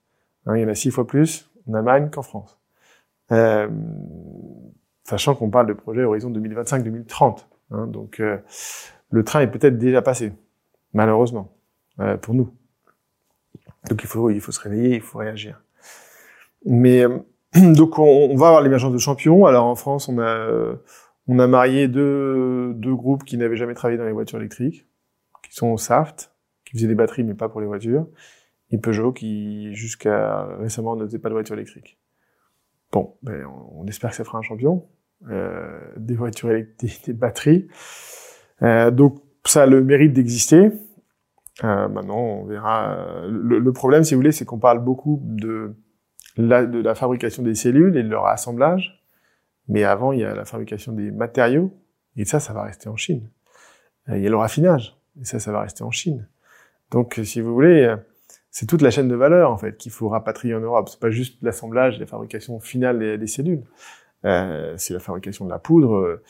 [0.47, 2.59] Hein, il y en a six fois plus en Allemagne qu'en France.
[5.05, 7.47] Sachant qu'on parle de projet horizon 2025-2030.
[7.71, 8.21] Hein, donc
[9.11, 10.33] le train est peut-être déjà passé,
[10.93, 11.53] malheureusement,
[12.21, 12.53] pour nous.
[13.89, 15.63] Donc il faut, il faut se réveiller, il faut réagir.
[16.69, 17.05] Mais
[17.57, 19.47] donc on, va avoir l'émergence de champions.
[19.47, 20.77] Alors en France, on a euh,
[21.27, 24.87] on a marié deux deux groupes qui n'avaient jamais travaillé dans les voitures électriques,
[25.43, 26.33] qui sont Saft,
[26.65, 28.07] qui faisaient des batteries mais pas pour les voitures,
[28.71, 31.99] et Peugeot qui jusqu'à récemment ne faisait pas de voitures électriques.
[32.93, 34.87] Bon, ben, on, espère que ça fera un champion
[35.31, 37.69] euh, des voitures électriques, des batteries.
[38.63, 40.71] Euh, donc ça a le mérite d'exister.
[41.65, 43.27] Euh, maintenant, on verra.
[43.27, 45.75] Le, le problème, si vous voulez, c'est qu'on parle beaucoup de
[46.39, 49.05] de la fabrication des cellules et de leur assemblage.
[49.69, 51.73] Mais avant, il y a la fabrication des matériaux.
[52.17, 53.29] Et ça, ça va rester en Chine.
[54.09, 54.97] Euh, il y a le raffinage.
[55.21, 56.29] Et ça, ça va rester en Chine.
[56.91, 57.97] Donc, si vous voulez, euh,
[58.51, 60.89] c'est toute la chaîne de valeur, en fait, qu'il faut rapatrier en Europe.
[60.89, 63.65] C'est pas juste l'assemblage, la fabrication finale des, cellules.
[64.25, 66.21] Euh, c'est la fabrication de la poudre.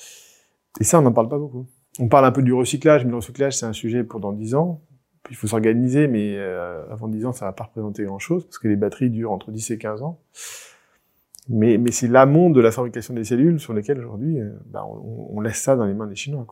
[0.80, 1.66] Et ça, on n'en parle pas beaucoup.
[2.00, 4.54] On parle un peu du recyclage, mais le recyclage, c'est un sujet pour dans 10
[4.54, 4.82] ans
[5.30, 8.68] il faut s'organiser, mais euh, avant 10 ans, ça va pas représenter grand-chose, parce que
[8.68, 10.20] les batteries durent entre 10 et 15 ans.
[11.48, 15.60] Mais, c'est l'amont de la fabrication des cellules sur lesquelles aujourd'hui, euh, bah, on, laisse
[15.60, 16.46] ça dans les mains des Chinois.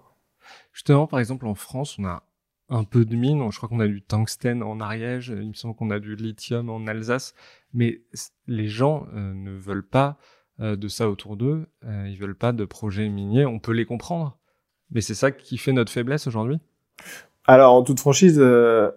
[0.73, 2.23] Justement, par exemple, en France, on a
[2.69, 3.47] un peu de mine.
[3.51, 5.29] Je crois qu'on a du tungstène en Ariège.
[5.37, 7.35] Il me semble qu'on a du lithium en Alsace.
[7.75, 8.03] Mais
[8.47, 10.19] les gens euh, ne veulent pas
[10.59, 11.67] de ça autour d'eux.
[11.83, 13.45] ils veulent pas de projets miniers.
[13.45, 14.39] On peut les comprendre.
[14.91, 16.59] Mais c'est ça qui fait notre faiblesse aujourd'hui
[17.47, 18.91] alors, en toute franchise, euh,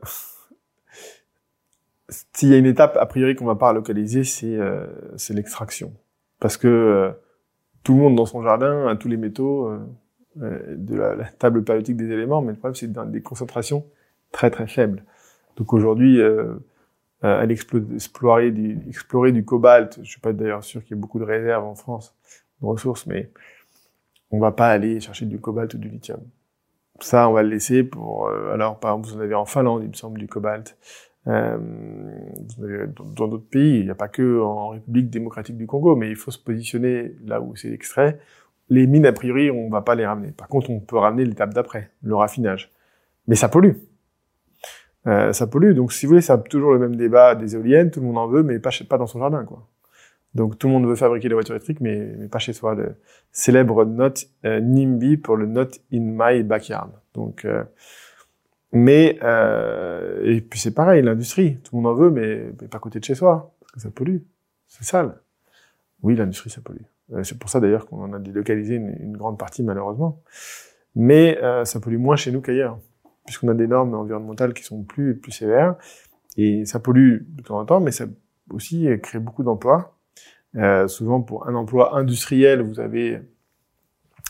[2.10, 4.88] s'il y a une étape a priori qu'on va pas localiser, c'est euh,
[5.30, 5.94] l'extraction,
[6.40, 7.12] parce que euh,
[7.84, 9.72] tout le monde dans son jardin a tous les métaux
[10.36, 13.86] de la, table périodique des éléments, mais le problème c'est des concentrations
[14.32, 15.04] très très faibles.
[15.56, 16.20] Donc aujourd'hui,
[17.22, 17.54] aller
[17.94, 21.24] explorer du, explorer du cobalt, je suis pas d'ailleurs sûr qu'il y ait beaucoup de
[21.24, 22.16] réserves en France
[22.62, 23.32] de ressources, mais
[24.32, 26.22] on va pas aller chercher du cobalt ou du lithium
[27.04, 28.28] ça, on va le laisser pour.
[28.28, 30.78] Euh, alors, par exemple, vous en avez en Finlande, il me semble, du cobalt.
[31.28, 31.58] Euh,
[33.16, 36.16] dans d'autres pays, il n'y a pas que en République démocratique du Congo, mais il
[36.16, 38.20] faut se positionner là où c'est extrait.
[38.70, 40.32] Les mines, a priori, on va pas les ramener.
[40.32, 42.72] Par contre, on peut ramener l'étape d'après, le raffinage.
[43.28, 43.74] Mais ça pollue.
[45.08, 45.74] Euh, ça pollue.
[45.74, 47.92] Donc, si vous voulez, c'est toujours le même débat des éoliennes.
[47.92, 49.68] Tout le monde en veut, mais pas, pas dans son jardin, quoi.
[50.36, 52.76] Donc tout le monde veut fabriquer des voitures électriques, mais, mais pas chez soi.
[52.76, 52.96] Le
[53.32, 56.92] célèbre note euh, NIMBY pour le Not in my backyard.
[57.14, 57.64] Donc, euh,
[58.72, 62.80] mais euh, et puis c'est pareil, l'industrie, tout le monde en veut, mais, pas à
[62.80, 64.20] côté de chez soi, parce que ça pollue,
[64.68, 65.20] c'est sale.
[66.04, 66.84] Oui, l'industrie ça pollue.
[67.14, 70.22] Euh, c'est pour ça d'ailleurs qu'on en a délocalisé une, une, grande partie malheureusement.
[70.96, 72.78] Mais euh, ça pollue moins chez nous qu'ailleurs,
[73.26, 75.76] puisqu'on a des normes environnementales qui sont plus plus sévères
[76.38, 78.06] et ça pollue de temps en temps, mais ça
[78.52, 79.99] aussi crée beaucoup d'emplois
[80.56, 83.22] euh, souvent, pour un emploi industriel, vous avez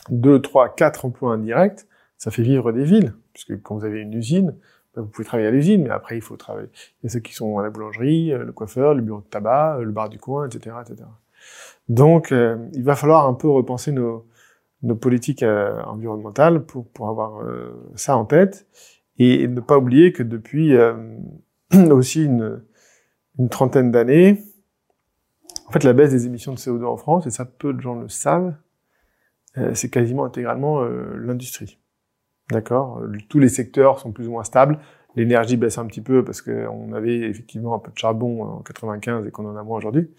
[0.08, 1.86] deux, trois, quatre emplois indirects.
[2.18, 4.54] Ça fait vivre des villes, puisque quand vous avez une usine,
[4.94, 6.68] ben, vous pouvez travailler à l'usine, mais après, il faut travailler.
[7.02, 9.26] Il y a ceux qui sont à la boulangerie, euh, le coiffeur, le bureau de
[9.26, 11.08] tabac, euh, le bar du coin, etc., etc.
[11.88, 14.26] Donc, il va falloir un peu repenser nos,
[14.82, 18.66] nos politiques environnementales pour, pour avoir euh, ça en tête
[19.18, 20.74] et ne pas oublier que depuis
[21.90, 22.62] aussi une,
[23.38, 24.40] une trentaine d'années,
[25.70, 27.94] en fait, la baisse des émissions de CO2 en France, et ça peu de gens
[27.94, 28.56] le savent,
[29.72, 31.78] c'est quasiment intégralement l'industrie.
[32.50, 33.00] D'accord?
[33.28, 34.80] Tous les secteurs sont plus ou moins stables.
[35.14, 39.28] L'énergie baisse un petit peu parce qu'on avait effectivement un peu de charbon en 95
[39.28, 40.12] et qu'on en a moins aujourd'hui.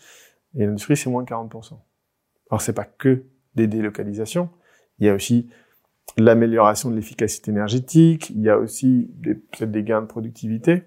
[0.56, 1.74] Et l'industrie, c'est moins 40%.
[2.50, 4.50] Alors, c'est pas que des délocalisations.
[5.00, 5.50] Il y a aussi
[6.18, 8.30] l'amélioration de l'efficacité énergétique.
[8.30, 10.84] Il y a aussi peut-être des gains de productivité.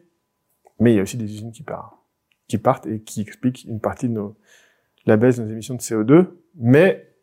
[0.81, 1.95] Mais il y a aussi des usines qui partent,
[2.49, 4.37] qui partent et qui expliquent une partie de nos,
[5.07, 7.15] la baisse de nos émissions de CO2, mais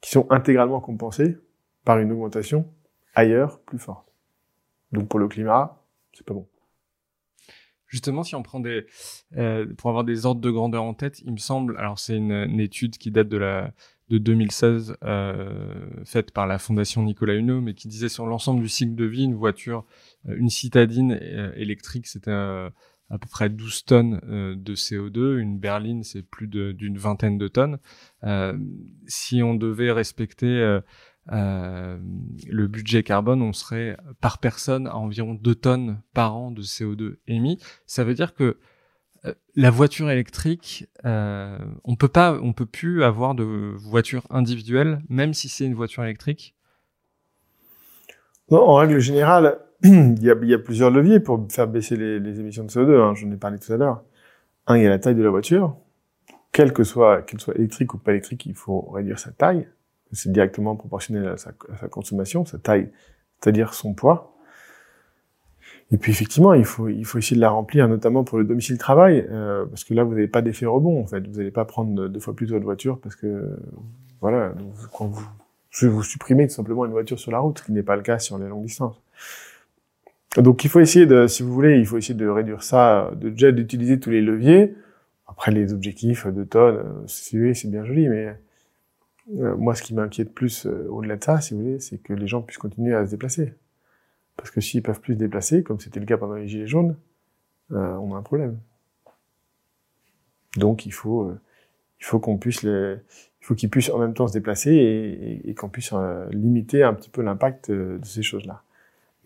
[0.00, 1.38] qui sont intégralement compensées
[1.84, 2.72] par une augmentation
[3.14, 4.12] ailleurs plus forte.
[4.92, 6.46] Donc pour le climat, c'est pas bon.
[7.86, 8.86] Justement, si on prend des,
[9.36, 12.60] euh, pour avoir des ordres de grandeur en tête, il me semble, alors c'est une,
[12.60, 13.72] étude qui date de la
[14.08, 18.68] de 2016, euh, faite par la Fondation Nicolas Hulot, mais qui disait sur l'ensemble du
[18.68, 19.84] cycle de vie, une voiture,
[20.28, 22.32] euh, une citadine euh, électrique, c'était
[23.10, 27.78] à peu près 12 tonnes de CO2, une berline, c'est plus d'une vingtaine de tonnes.
[29.06, 30.80] si on devait respecter
[31.32, 31.98] euh,
[32.46, 37.16] le budget carbone, on serait par personne à environ 2 tonnes par an de CO2
[37.26, 37.58] émis.
[37.86, 38.56] Ça veut dire que
[39.24, 45.02] euh, la voiture électrique, euh, on peut pas, on peut plus avoir de voiture individuelle,
[45.08, 46.54] même si c'est une voiture électrique?
[48.50, 52.18] En règle générale, il y, a, il y, a, plusieurs leviers pour faire baisser les,
[52.18, 53.00] les émissions de CO2.
[53.00, 54.02] Hein, J'en ai parlé tout à l'heure.
[54.66, 55.76] Un, il y a la taille de la voiture.
[56.52, 59.68] Quelle que soit, qu'elle soit électrique ou pas électrique, il faut réduire sa taille
[60.12, 61.52] c'est directement proportionnel à sa,
[61.90, 62.90] consommation, sa taille,
[63.40, 64.34] c'est-à-dire son poids.
[65.90, 68.76] Et puis effectivement, il faut, il faut essayer de la remplir, notamment pour le domicile
[68.78, 71.26] travail, euh, parce que là, vous n'avez pas d'effet rebond, en fait.
[71.26, 73.56] Vous n'allez pas prendre deux fois plus de votre voiture parce que,
[74.20, 74.52] voilà,
[74.92, 75.26] quand vous,
[75.82, 78.18] vous supprimez tout simplement une voiture sur la route, ce qui n'est pas le cas
[78.18, 79.00] sur les longues distances.
[80.38, 83.30] Donc il faut essayer de, si vous voulez, il faut essayer de réduire ça, de
[83.30, 84.74] déjà d'utiliser tous les leviers.
[85.26, 88.34] Après les objectifs de tonnes, euh, c'est bien joli, mais
[89.36, 92.12] euh, moi, ce qui m'inquiète plus euh, au-delà de ça, si vous voulez, c'est que
[92.12, 93.54] les gens puissent continuer à se déplacer.
[94.36, 96.96] Parce que s'ils peuvent plus se déplacer, comme c'était le cas pendant les Gilets jaunes,
[97.72, 98.58] euh, on a un problème.
[100.56, 101.30] Donc, il faut,
[102.00, 102.96] il faut qu'on puisse les,
[103.40, 105.92] il faut qu'ils puissent en même temps se déplacer et, et, qu'on puisse
[106.30, 108.62] limiter un petit peu l'impact de ces choses-là.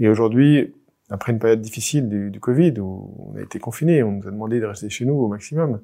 [0.00, 0.74] Et aujourd'hui,
[1.12, 4.60] après une période difficile du, Covid où on a été confinés, on nous a demandé
[4.60, 5.80] de rester chez nous au maximum,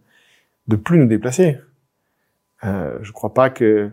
[0.69, 1.59] de plus nous déplacer.
[2.65, 3.91] Euh, je crois pas que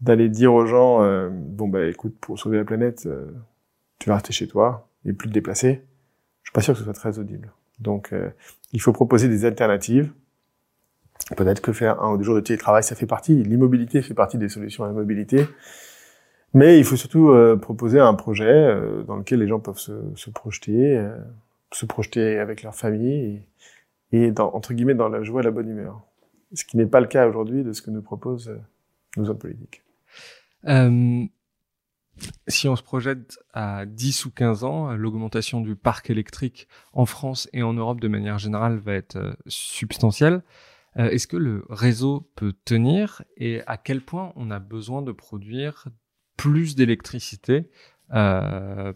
[0.00, 3.26] d'aller dire aux gens, euh, bon bah écoute, pour sauver la planète, euh,
[3.98, 5.82] tu vas rester chez toi et plus te déplacer.
[6.42, 7.52] Je suis pas sûr que ce soit très audible.
[7.80, 8.30] Donc euh,
[8.72, 10.12] il faut proposer des alternatives.
[11.36, 13.42] Peut-être que faire un ou deux jours de télétravail, ça fait partie.
[13.42, 15.46] L'immobilité fait partie des solutions à la mobilité.
[16.54, 18.74] Mais il faut surtout proposer un projet
[19.06, 21.06] dans lequel les gens peuvent se, projeter,
[21.72, 23.42] se projeter avec leur famille
[24.12, 26.00] et, et dans, entre guillemets dans la joie et la bonne humeur.
[26.54, 28.50] Ce qui n'est pas le cas aujourd'hui de ce que nous proposent
[29.16, 29.82] nos hommes politiques.
[30.66, 31.24] Euh,
[32.48, 37.48] si on se projette à 10 ou 15 ans, l'augmentation du parc électrique en France
[37.52, 40.42] et en Europe de manière générale va être euh, substantielle.
[40.96, 45.12] Euh, est-ce que le réseau peut tenir et à quel point on a besoin de
[45.12, 45.86] produire
[46.38, 47.68] plus d'électricité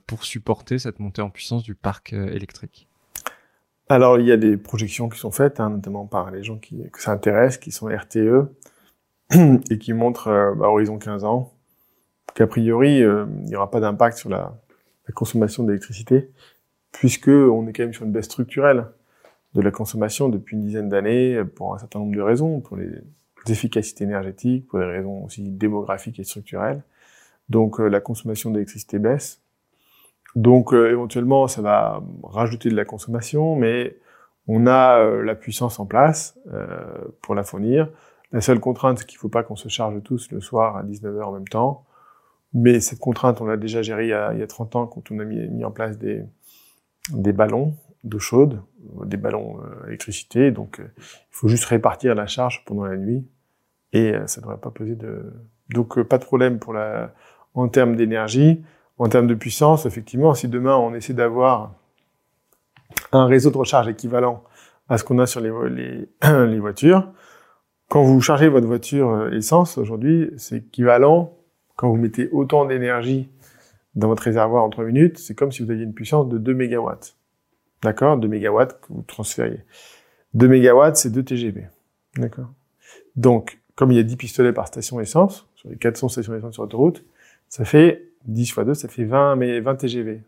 [0.07, 2.89] pour supporter cette montée en puissance du parc électrique
[3.91, 6.89] Alors il y a des projections qui sont faites, hein, notamment par les gens qui,
[6.91, 8.49] que ça intéresse, qui sont RTE,
[9.71, 11.53] et qui montrent à horizon 15 ans
[12.35, 14.59] qu'a priori, euh, il n'y aura pas d'impact sur la,
[15.07, 16.31] la consommation d'électricité,
[16.93, 18.87] puisque on est quand même sur une baisse structurelle
[19.55, 22.91] de la consommation depuis une dizaine d'années pour un certain nombre de raisons, pour les
[23.49, 26.83] efficacités énergétiques, pour des raisons aussi démographiques et structurelles.
[27.49, 29.43] Donc euh, la consommation d'électricité baisse.
[30.35, 33.97] Donc euh, éventuellement ça va rajouter de la consommation, mais
[34.49, 36.37] on a la puissance en place
[37.21, 37.89] pour la fournir.
[38.33, 40.83] La seule contrainte, c'est qu'il ne faut pas qu'on se charge tous le soir à
[40.83, 41.85] 19h en même temps.
[42.55, 44.87] Mais cette contrainte, on l'a déjà gérée il y, a, il y a 30 ans
[44.87, 46.23] quand on a mis, en place des,
[47.11, 47.75] des ballons
[48.05, 48.61] d'eau chaude,
[49.05, 50.51] des ballons euh, électricité.
[50.51, 53.27] Donc, euh, il faut juste répartir la charge pendant la nuit
[53.93, 55.33] et euh, ça ne devrait pas poser de.
[55.73, 57.13] Donc, euh, pas de problème pour la.
[57.55, 58.63] En termes d'énergie,
[58.97, 61.75] en termes de puissance, effectivement, si demain on essaie d'avoir
[63.13, 64.43] un réseau de recharge équivalent
[64.89, 66.09] à ce qu'on a sur les,
[66.61, 67.13] voitures,
[67.91, 71.37] quand vous chargez votre voiture essence aujourd'hui, c'est équivalent
[71.77, 73.29] quand vous mettez autant d'énergie
[73.95, 76.55] dans votre réservoir en 3 minutes, c'est comme si vous aviez une puissance de 2
[76.55, 76.91] MW.
[77.83, 78.17] D'accord?
[78.17, 79.61] 2 MW que vous transfériez.
[80.35, 81.67] 2 MW, c'est 2 TGV.
[82.17, 82.51] D'accord?
[83.17, 86.55] Donc, comme il y a 10 pistolets par station essence, sur les 400 stations essence
[86.55, 87.05] sur l'autoroute,
[87.49, 90.23] ça fait 10 fois 2, ça fait 20, mais 20 TGV.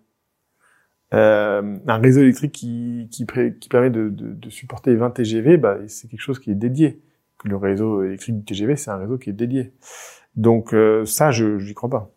[1.12, 3.26] Euh, un réseau électrique qui, qui,
[3.60, 7.00] qui permet de, de, de, supporter 20 TGV, bah, c'est quelque chose qui est dédié.
[7.44, 9.72] Le réseau électrique du TGV, c'est un réseau qui est dédié.
[10.36, 12.10] Donc euh, ça, je n'y crois pas.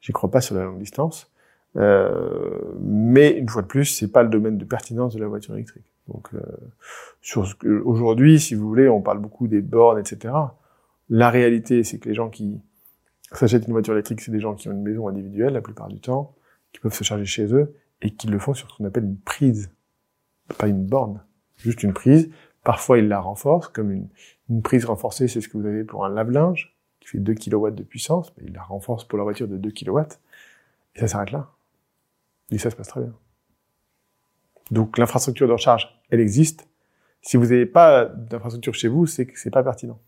[0.00, 1.30] J'y crois pas sur la longue distance.
[1.76, 5.54] Euh, mais une fois de plus, c'est pas le domaine de pertinence de la voiture
[5.54, 5.84] électrique.
[6.08, 10.34] Donc, euh, aujourd'hui, si vous voulez, on parle beaucoup des bornes, etc.
[11.10, 12.60] La réalité, c'est que les gens qui
[13.32, 16.00] s'achètent une voiture électrique, c'est des gens qui ont une maison individuelle la plupart du
[16.00, 16.34] temps,
[16.72, 19.18] qui peuvent se charger chez eux et qui le font sur ce qu'on appelle une
[19.18, 19.70] prise,
[20.56, 21.22] pas une borne,
[21.56, 22.30] juste une prise.
[22.62, 24.08] Parfois, ils la renforcent, comme une,
[24.48, 27.70] une prise renforcée, c'est ce que vous avez pour un lave-linge, qui fait 2 kW
[27.70, 30.00] de puissance, mais ils la renforcent pour la voiture de 2 kW,
[30.94, 31.50] et ça s'arrête là.
[32.50, 33.14] Et ça se passe très bien.
[34.70, 36.68] Donc l'infrastructure de recharge, elle existe.
[37.22, 40.00] Si vous n'avez pas d'infrastructure chez vous, c'est que c'est pas pertinent.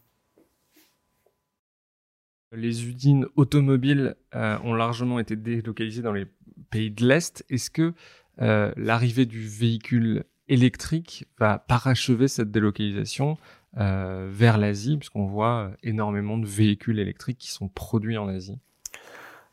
[2.54, 6.26] Les usines automobiles euh, ont largement été délocalisées dans les
[6.70, 7.44] pays de l'Est.
[7.48, 7.94] Est-ce que
[8.42, 13.38] euh, l'arrivée du véhicule électrique va parachever cette délocalisation
[13.78, 18.58] euh, vers l'Asie, puisqu'on voit énormément de véhicules électriques qui sont produits en Asie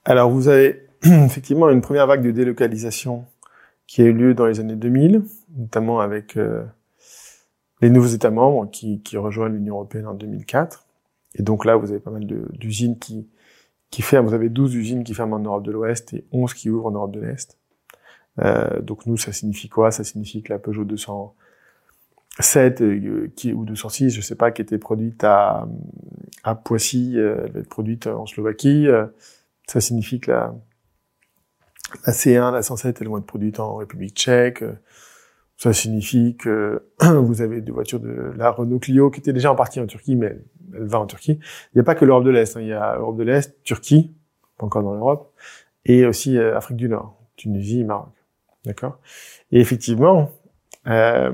[0.03, 3.25] Alors vous avez effectivement une première vague de délocalisation
[3.87, 5.23] qui a eu lieu dans les années 2000,
[5.57, 6.37] notamment avec
[7.81, 10.88] les nouveaux États membres qui, qui rejoignent l'Union européenne en 2004.
[11.35, 13.27] Et donc là, vous avez pas mal d'usines qui,
[13.91, 14.27] qui ferment.
[14.27, 16.91] Vous avez 12 usines qui ferment en Europe de l'Ouest et 11 qui ouvrent en
[16.91, 17.57] Europe de l'Est.
[18.39, 19.91] Euh, donc nous, ça signifie quoi?
[19.91, 25.23] Ça signifie que la Peugeot 207 euh, ou 206, je sais pas, qui était produite
[25.23, 25.67] à,
[26.43, 28.87] à Poissy, euh, elle va être produite en Slovaquie.
[29.67, 30.55] ça signifie que la,
[32.05, 34.63] la C1, la 107, elles vont être produites en République tchèque.
[35.59, 39.55] Ça signifie que vous avez des voitures de la Renault Clio qui était déjà en
[39.55, 40.37] partie en Turquie, mais
[40.73, 41.33] elle, va en Turquie.
[41.33, 42.55] Il n'y a pas que l'Europe de l'Est.
[42.55, 42.61] Hein.
[42.61, 44.15] Il y a l'Europe de l'Est, Turquie,
[44.57, 45.33] pas encore dans l'Europe,
[45.83, 48.13] et aussi euh, Afrique du Nord, Tunisie, Maroc.
[48.63, 48.99] D'accord?
[49.51, 50.31] Et effectivement,
[50.87, 51.33] euh,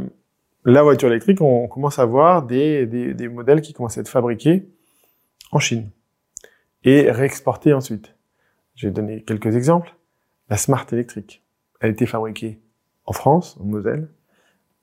[0.65, 4.67] la voiture électrique, on commence à voir des, des, modèles qui commencent à être fabriqués
[5.51, 5.91] en Chine
[6.83, 8.15] et réexportés ensuite.
[8.73, 9.95] Je vais donner quelques exemples
[10.49, 11.43] la Smart électrique.
[11.79, 12.59] Elle a été fabriquée
[13.05, 14.09] en France, en Moselle.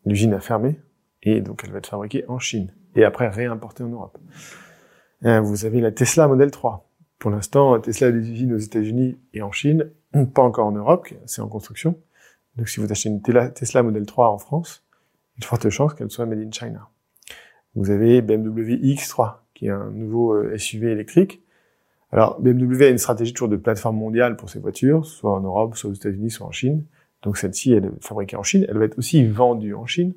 [0.06, 0.80] L'usine a fermé
[1.22, 4.18] et donc elle va être fabriquée en Chine et après réimportée en Europe.
[5.24, 6.88] Euh, vous avez la Tesla Model 3.
[7.18, 9.90] Pour l'instant, Tesla a des usines aux États-Unis et en Chine,
[10.34, 11.98] pas encore en Europe, c'est en construction.
[12.56, 14.84] Donc si vous achetez une Tesla Model 3 en France,
[15.36, 16.88] il y a de fortes chances qu'elle soit made in China.
[17.74, 21.42] Vous avez BMW X3, qui est un nouveau euh, SUV électrique,
[22.12, 25.76] alors, BMW a une stratégie toujours de plateforme mondiale pour ses voitures, soit en Europe,
[25.76, 26.84] soit aux États-Unis, soit en Chine.
[27.22, 30.12] Donc celle-ci, elle est fabriquée en Chine, elle va être aussi vendue en Chine,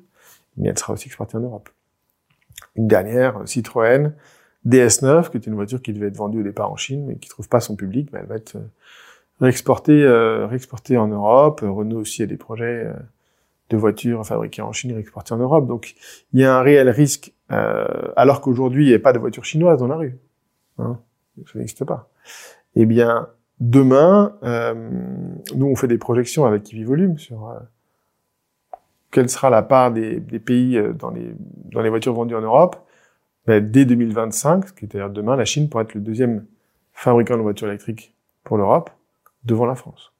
[0.56, 1.68] mais elle sera aussi exportée en Europe.
[2.74, 4.12] Une dernière, Citroën
[4.66, 7.28] DS9, qui est une voiture qui devait être vendue au départ en Chine, mais qui
[7.28, 8.66] trouve pas son public, mais elle va être euh,
[9.40, 11.60] réexportée, euh, réexportée en Europe.
[11.62, 12.92] Renault aussi a des projets euh,
[13.70, 15.66] de voitures fabriquées en Chine et réexportées en Europe.
[15.68, 15.94] Donc
[16.32, 19.78] il y a un réel risque, alors qu'aujourd'hui il n'y a pas de voitures chinoises
[19.78, 20.18] dans la rue.
[20.78, 20.98] Hein
[21.44, 22.08] ça n'existe pas.
[22.74, 23.28] Eh bien,
[23.60, 24.74] demain, euh,
[25.54, 27.58] nous on fait des projections avec Volume sur euh,
[29.10, 31.34] quelle sera la part des, des, pays euh, dans les,
[31.72, 32.76] dans les voitures vendues en Europe.
[33.46, 36.44] Ben, dès 2025, ce qui est à dire demain, la Chine pourrait être le deuxième
[36.92, 38.90] fabricant de voitures électriques pour l'Europe,
[39.44, 40.12] devant la France.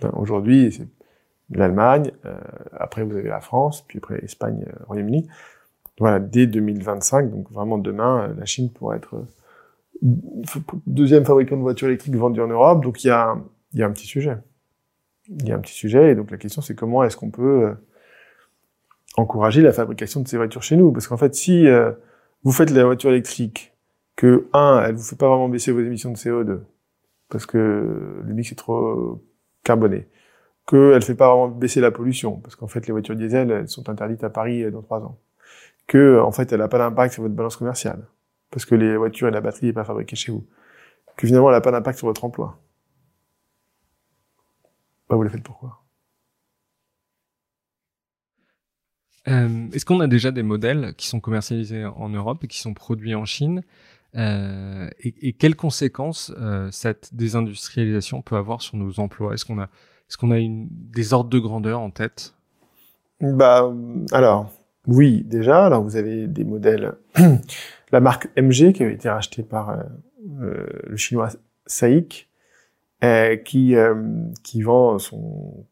[0.00, 0.88] Ben, aujourd'hui, c'est
[1.50, 2.36] l'Allemagne, euh,
[2.72, 5.28] après vous avez la France, puis après Espagne, Royaume-Uni.
[5.98, 9.24] Voilà, dès 2025, donc vraiment demain, la Chine pourrait être
[10.02, 14.36] deuxième fabricant de voitures électriques vendues en Europe, donc il y a, un petit sujet.
[15.28, 17.68] Il y a un petit sujet, et donc la question c'est comment est-ce qu'on peut
[17.68, 17.74] euh,
[19.16, 20.92] encourager la fabrication de ces voitures chez nous?
[20.92, 21.92] Parce qu'en fait, si euh,
[22.42, 23.72] vous faites la voiture électrique,
[24.16, 26.60] que, un, elle vous fait pas vraiment baisser vos émissions de CO2,
[27.30, 29.22] parce que le mix est trop
[29.64, 30.06] carboné,
[30.66, 33.88] qu'elle fait pas vraiment baisser la pollution, parce qu'en fait les voitures diesel, elles sont
[33.88, 35.18] interdites à Paris dans trois ans,
[35.86, 38.06] que, en fait, elle n'a pas d'impact sur votre balance commerciale,
[38.50, 40.46] parce que les voitures et la batterie n'est pas fabriquée chez vous.
[41.16, 42.58] Que finalement, elle n'a pas d'impact sur votre emploi.
[45.08, 45.80] Bah, vous le faites pourquoi?
[49.28, 52.74] Euh, Est-ce qu'on a déjà des modèles qui sont commercialisés en Europe et qui sont
[52.74, 53.62] produits en Chine?
[54.16, 59.34] Euh, et, quelles conséquences euh, cette désindustrialisation peut avoir sur nos emplois?
[59.34, 62.34] Est-ce qu'on a, est-ce qu'on a une, des ordres de grandeur en tête?
[63.20, 63.72] Bah,
[64.12, 64.50] alors,
[64.86, 65.66] oui, déjà.
[65.66, 66.94] Alors, vous avez des modèles
[67.92, 69.82] la marque MG qui avait été rachetée par euh,
[70.40, 71.28] euh, le chinois
[71.66, 72.28] SAIC,
[73.02, 73.74] euh, qui
[74.42, 75.66] qui vend son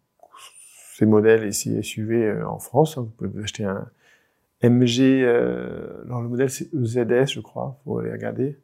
[0.95, 2.99] ses modèles et ses SUV en France.
[2.99, 3.89] Vous pouvez acheter un
[4.63, 5.25] MG,
[6.05, 8.59] alors le modèle c'est EZS, je crois, faut aller regarder.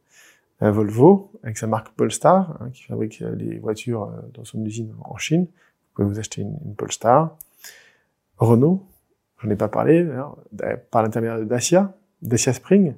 [0.62, 5.16] Euh, Volvo, avec sa marque Polestar, hein, qui fabrique les voitures dans son usine en
[5.16, 5.46] Chine.
[5.46, 7.36] Vous pouvez vous acheter une Polestar.
[8.38, 8.86] Renault,
[9.38, 10.06] j'en ai pas parlé,
[10.90, 12.94] par l'intermédiaire de Dacia, Dacia Spring,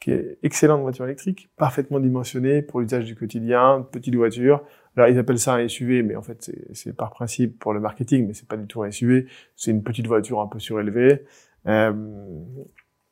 [0.00, 4.62] qui est excellente voiture électrique, parfaitement dimensionnée pour l'usage du quotidien, petite voiture.
[4.96, 8.26] Alors ils appellent ça un SUV, mais en fait c'est par principe pour le marketing,
[8.26, 9.26] mais c'est pas du tout un SUV.
[9.56, 11.24] C'est une petite voiture un peu surélevée,
[11.66, 11.92] euh,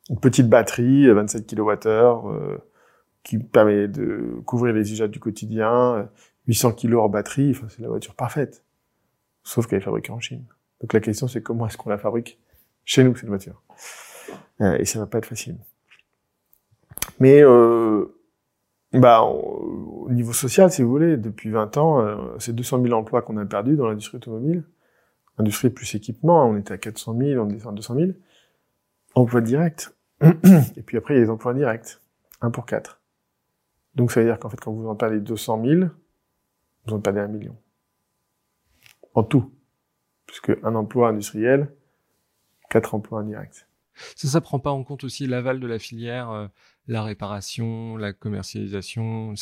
[0.09, 2.57] une petite batterie, 27 kWh, euh,
[3.23, 6.09] qui permet de couvrir les usages du quotidien,
[6.47, 7.51] 800 kg en batterie.
[7.51, 8.63] Enfin c'est la voiture parfaite,
[9.43, 10.45] sauf qu'elle est fabriquée en Chine.
[10.79, 12.39] Donc la question c'est comment est-ce qu'on la fabrique?
[12.87, 13.61] Chez nous cette voiture.
[14.61, 15.57] Euh, et ça va pas être facile.
[17.19, 18.05] Mais euh,
[18.93, 23.21] bah, au niveau social, si vous voulez, depuis 20 ans, euh, c'est 200 000 emplois
[23.21, 24.63] qu'on a perdus dans l'industrie automobile.
[25.37, 28.11] Industrie plus équipement, on était à 400 000, on descend à 200 000.
[29.13, 29.89] Emplois directs.
[30.75, 31.99] Et puis après, il y a les emplois indirects.
[32.41, 33.01] 1 pour 4.
[33.95, 35.89] Donc ça veut dire qu'en fait, quand vous en perdez 200 000,
[36.85, 37.55] vous en perdez un million.
[39.13, 39.51] En tout.
[40.25, 41.71] Puisque un emploi industriel,
[42.69, 43.65] quatre emplois indirects.
[44.15, 46.47] Ça, ça prend pas en compte aussi l'aval de la filière, euh,
[46.87, 49.33] la réparation, la commercialisation.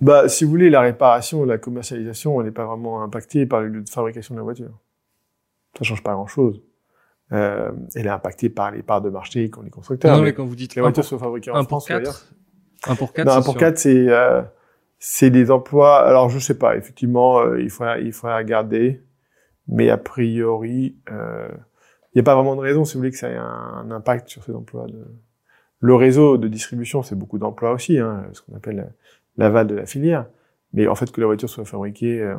[0.00, 3.68] Bah, si vous voulez, la réparation, la commercialisation, elle n'est pas vraiment impactée par le
[3.68, 4.78] lieu de fabrication de la voiture.
[5.76, 6.62] Ça change pas grand-chose.
[7.32, 10.16] Euh, elle est impactée par les parts de marché qu'ont les constructeurs.
[10.16, 13.24] Non, mais, quand vous dites les voitures sont fabriquées en France, un pour quatre.
[13.24, 14.42] Non, un pour quatre, c'est euh,
[14.98, 16.04] c'est des emplois.
[16.06, 16.76] Alors, je sais pas.
[16.76, 19.02] Effectivement, euh, il faut il faut regarder,
[19.68, 20.96] mais a priori.
[21.10, 21.48] Euh,
[22.12, 24.28] il n'y a pas vraiment de raison, si vous voulez, que ça ait un, impact
[24.28, 24.86] sur ces emplois.
[24.86, 25.06] De...
[25.78, 28.92] Le réseau de distribution, c'est beaucoup d'emplois aussi, hein, ce qu'on appelle
[29.36, 30.26] l'aval de la filière.
[30.72, 32.36] Mais en fait, que la voiture soit fabriquée euh,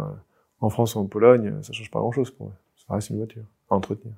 [0.60, 2.54] en France ou en Pologne, ça change pas grand-chose pour eux.
[2.76, 4.14] Ça reste une voiture à entretenir.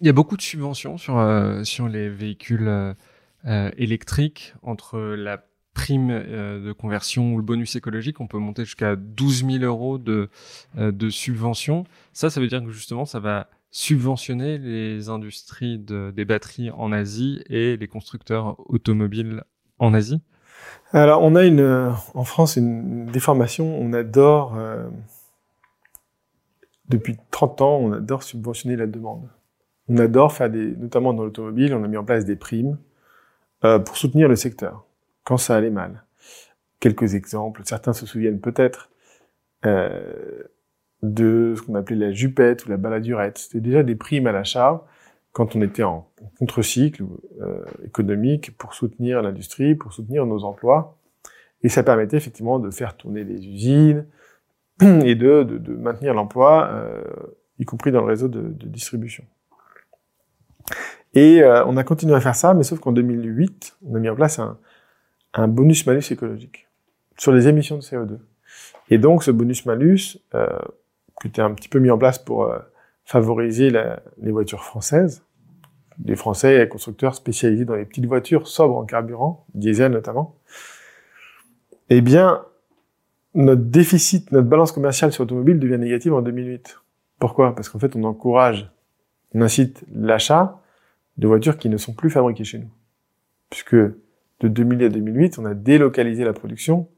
[0.00, 5.44] Il y a beaucoup de subventions sur euh, sur les véhicules euh, électriques entre la
[5.74, 9.98] prime euh, de conversion ou le bonus écologique, on peut monter jusqu'à 12 000 euros
[9.98, 10.30] de,
[10.78, 11.84] euh, de subvention.
[12.12, 16.92] Ça, ça veut dire que justement, ça va subventionner les industries de, des batteries en
[16.92, 19.42] Asie et les constructeurs automobiles
[19.80, 20.22] en Asie?
[20.92, 23.76] Alors, on a une, en France une déformation.
[23.76, 24.88] On adore, euh,
[26.88, 29.28] depuis 30 ans, on adore subventionner la demande.
[29.88, 32.78] On adore faire des, notamment dans l'automobile, on a mis en place des primes
[33.64, 34.86] euh, pour soutenir le secteur
[35.24, 36.04] quand ça allait mal.
[36.80, 38.90] Quelques exemples, certains se souviennent peut-être
[39.64, 40.42] euh,
[41.02, 43.38] de ce qu'on appelait la jupette ou la baladurette.
[43.38, 44.84] C'était déjà des primes à l'achat
[45.32, 46.08] quand on était en
[46.38, 47.04] contre-cycle
[47.40, 50.96] euh, économique pour soutenir l'industrie, pour soutenir nos emplois.
[51.62, 54.06] Et ça permettait effectivement de faire tourner les usines
[54.80, 57.02] et de, maintenir l'emploi, euh,
[57.58, 59.24] y compris dans le réseau de, de distribution.
[61.14, 64.08] Et euh, on a continué à faire ça, mais sauf qu'en 2008, on a mis
[64.08, 64.58] en place un,
[65.34, 66.68] un bonus-malus écologique
[67.18, 68.18] sur les émissions de CO2.
[68.90, 70.46] Et donc, ce bonus-malus, euh,
[71.20, 72.58] qui était un petit peu mis en place pour euh,
[73.04, 75.24] favoriser les voitures françaises,
[76.04, 80.36] les Français et constructeurs spécialisés dans les petites voitures sobres en carburant, diesel notamment,
[81.90, 82.44] eh bien,
[83.34, 86.80] notre déficit, notre balance commerciale sur l'automobile devient négative en 2008.
[87.18, 87.54] Pourquoi?
[87.54, 88.70] Parce qu'en fait, on encourage,
[89.34, 90.60] on incite l'achat
[91.16, 92.70] de voitures qui ne sont plus fabriquées chez nous.
[93.50, 93.76] Puisque
[94.44, 96.88] de 2000 à 2008, on a délocalisé la production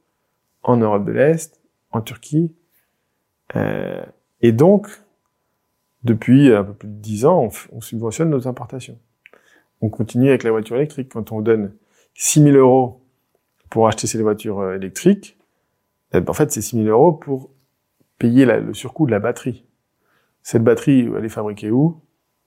[0.64, 2.52] en Europe de l'Est, en Turquie.
[3.54, 4.04] Euh,
[4.40, 4.88] et donc,
[6.02, 8.98] depuis un peu plus de 10 ans, on, subventionne nos importations.
[9.80, 11.12] On continue avec la voiture électrique.
[11.12, 11.72] Quand on donne
[12.14, 13.04] 6 000 euros
[13.70, 15.38] pour acheter ces voitures euh, électriques,
[16.12, 17.50] eh ben, en fait, c'est 6 000 euros pour
[18.18, 19.66] payer le surcoût de la batterie.
[20.42, 22.00] Cette batterie, elle est fabriquée où?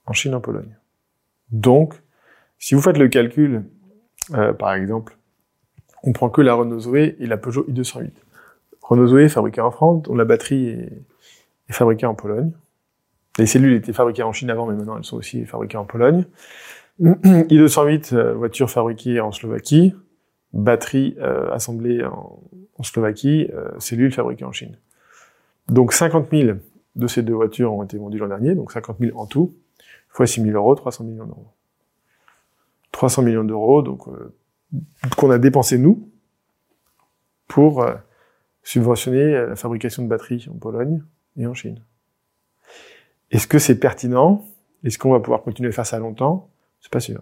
[0.06, 0.76] En Chine, en Pologne.
[1.52, 1.93] Donc,
[2.58, 3.64] si vous faites le calcul
[4.34, 5.18] euh, par exemple,
[6.04, 8.12] on prend que la Renault Zoé et la Peugeot i208.
[8.82, 11.04] Renault Zoé fabriquée en France, dont la batterie est,
[11.70, 12.52] fabriquée en Pologne.
[13.38, 16.26] Les cellules étaient fabriquées en Chine avant, mais maintenant elles sont aussi fabriquées en Pologne.
[17.02, 19.94] i208, euh, voiture fabriquée en Slovaquie,
[20.54, 22.40] batterie euh, assemblée en,
[22.82, 24.78] Slovaquie, cellules fabriquées en Chine.
[25.68, 26.60] Donc 50 000
[26.96, 29.54] de ces deux voitures ont été vendues l'an dernier, donc 50 000 en tout,
[30.08, 31.48] fois 6 000 euros, 300 millions d'euros.
[32.92, 34.34] 300 millions d'euros, donc euh,
[35.18, 36.12] qu'on a dépensé nous
[37.48, 37.96] pour euh,
[38.64, 41.04] subventionner la fabrication de batteries en Pologne
[41.38, 41.84] et en Chine.
[43.32, 44.46] Est-ce que c'est pertinent?
[44.84, 46.50] Est-ce qu'on va pouvoir continuer à faire ça longtemps?
[46.82, 47.22] C'est pas sûr.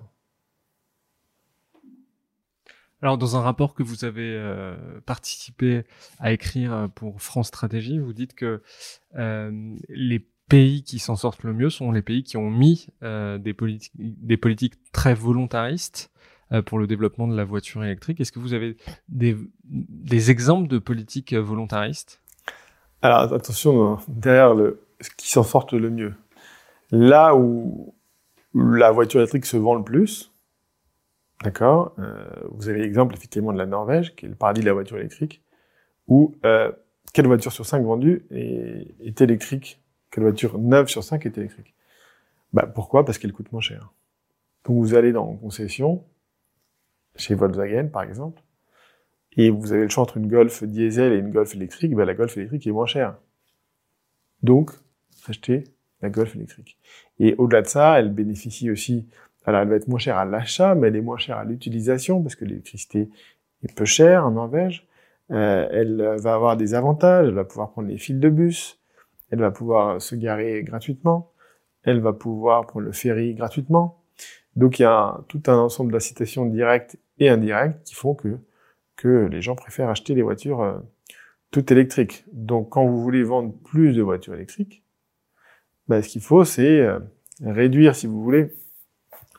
[3.01, 5.83] Alors, dans un rapport que vous avez euh, participé
[6.19, 8.61] à écrire pour France Stratégie, vous dites que
[9.13, 13.53] les pays qui s'en sortent le mieux sont les pays qui ont mis euh, des,
[13.53, 16.11] politiques, très volontaristes
[16.51, 18.19] euh, pour le développement de la voiture électrique.
[18.19, 18.77] Est-ce que vous avez
[19.09, 22.21] des, exemples de politiques volontaristes?
[23.01, 26.13] Alors attention, derrière le, ce qui s'en sortent le mieux.
[26.91, 27.93] Là où
[28.53, 30.31] la voiture électrique se vend le plus,
[31.43, 34.73] d'accord, euh, vous avez l'exemple effectivement de la Norvège, qui est le paradis de la
[34.73, 35.41] voiture électrique,
[36.07, 36.71] où euh,
[37.13, 39.81] quelle voiture sur 5 vendue est électrique?
[40.11, 41.73] Quelle voiture 9 sur 5 est électrique
[42.53, 43.05] bah, Pourquoi?
[43.05, 43.93] Parce qu'elle coûte moins cher.
[44.65, 46.03] Donc vous allez dans une concession,
[47.15, 48.41] chez Volkswagen par exemple,
[49.37, 52.15] et vous avez le choix entre une Golf diesel et une Golf électrique, bah, la
[52.15, 53.15] Golf électrique est moins chère.
[54.41, 54.71] Donc,
[55.27, 55.65] achetez
[56.01, 56.77] la Golf électrique.
[57.19, 59.07] Et au-delà de ça, elle bénéficie aussi,
[59.45, 62.21] alors elle va être moins chère à l'achat, mais elle est moins chère à l'utilisation,
[62.21, 63.09] parce que l'électricité
[63.63, 64.87] est peu chère en Norvège.
[65.29, 68.76] Euh, elle va avoir des avantages, elle va pouvoir prendre les fils de bus,
[69.31, 71.31] elle va pouvoir se garer gratuitement,
[71.83, 74.01] elle va pouvoir prendre le ferry gratuitement.
[74.55, 78.37] Donc il y a tout un ensemble d'incitations directes et indirectes qui font que,
[78.95, 80.77] que les gens préfèrent acheter les voitures euh,
[81.51, 82.25] toutes électriques.
[82.31, 84.83] Donc quand vous voulez vendre plus de voitures électriques,
[85.87, 86.99] bah, ce qu'il faut c'est euh,
[87.43, 88.51] réduire, si vous voulez.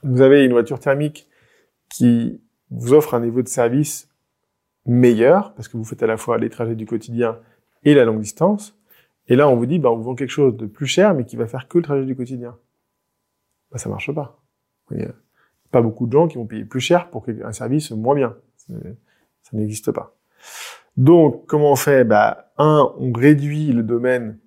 [0.02, 1.28] Vous avez une voiture thermique
[1.88, 4.08] qui vous offre un niveau de service
[4.86, 7.38] meilleur, parce que vous faites à la fois les trajets du quotidien
[7.84, 8.77] et la longue distance.
[9.28, 11.24] Et là, on vous dit, bah, on vous vend quelque chose de plus cher, mais
[11.24, 12.56] qui va faire que le trajet du quotidien.
[13.70, 14.40] Bah, ça marche pas.
[14.90, 15.12] Il a
[15.70, 18.36] pas beaucoup de gens qui vont payer plus cher pour un service moins bien.
[18.56, 20.16] Ça n'existe pas.
[20.96, 22.04] Donc, comment on fait?
[22.04, 24.38] Bah, Un, on réduit le domaine,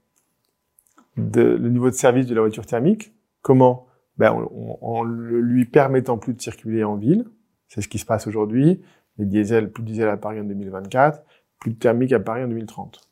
[1.18, 3.14] de, le niveau de service de la voiture thermique.
[3.42, 3.88] Comment?
[4.18, 7.26] Bah, en, en, lui permettant plus de circuler en ville.
[7.68, 8.82] C'est ce qui se passe aujourd'hui
[9.18, 11.24] les diesels, plus de diesel à Paris en 2024,
[11.60, 13.11] plus de thermique à Paris en 2030.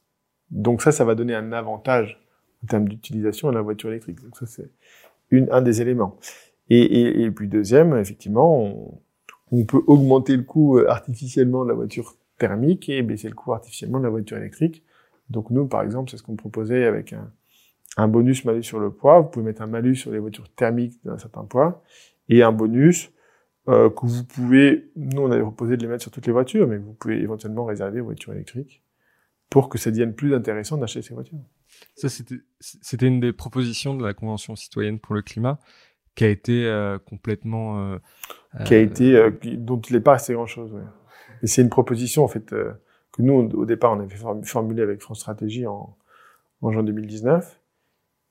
[0.52, 2.20] Donc ça, ça va donner un avantage
[2.64, 4.22] en termes d'utilisation à la voiture électrique.
[4.24, 4.70] Donc ça, c'est
[5.32, 6.18] un des éléments.
[6.70, 9.02] Et, et, et puis deuxième, effectivement, on,
[9.52, 13.54] on, peut augmenter le coût euh, artificiellement de la voiture thermique et baisser le coût
[13.54, 14.84] artificiellement de la voiture électrique.
[15.30, 17.32] Donc nous, par exemple, c'est ce qu'on proposait avec un,
[17.97, 19.20] un bonus malus sur le poids.
[19.20, 21.84] Vous pouvez mettre un malus sur les voitures thermiques d'un certain poids
[22.28, 23.12] et un bonus
[23.68, 26.68] euh, que vous pouvez, nous on avait proposé de les mettre sur toutes les voitures,
[26.68, 28.82] mais vous pouvez éventuellement réserver aux voitures électriques
[29.50, 31.39] pour que ça devienne plus intéressant d'acheter ces voitures.
[31.95, 35.60] Ça, c'était une des propositions de la Convention citoyenne pour le climat
[36.16, 37.93] qui a été euh, complètement...
[37.93, 37.97] Euh,
[38.66, 40.74] qui a été, euh, dont il n'est pas assez grand-chose.
[40.74, 40.82] Ouais.
[41.43, 42.74] Et c'est une proposition, en fait, euh,
[43.12, 45.97] que nous, au départ, on avait formulée avec France Stratégie en,
[46.62, 47.62] en juin 2019,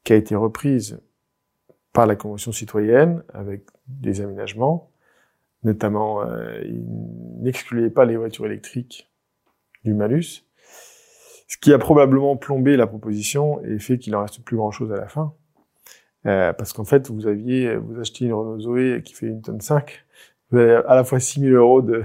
[0.04, 1.00] qui a été reprise
[1.92, 4.90] par la Convention citoyenne avec des aménagements
[5.64, 6.84] Notamment, euh, il
[7.42, 9.10] n'excluait pas les voitures électriques
[9.84, 10.44] du malus,
[11.48, 14.96] ce qui a probablement plombé la proposition et fait qu'il en reste plus grand-chose à
[14.96, 15.34] la fin.
[16.26, 19.60] Euh, parce qu'en fait, vous aviez, vous achetiez une Renault Zoé qui fait une tonne
[19.60, 20.04] 5,
[20.50, 22.04] vous avez à la fois 6000 euros de,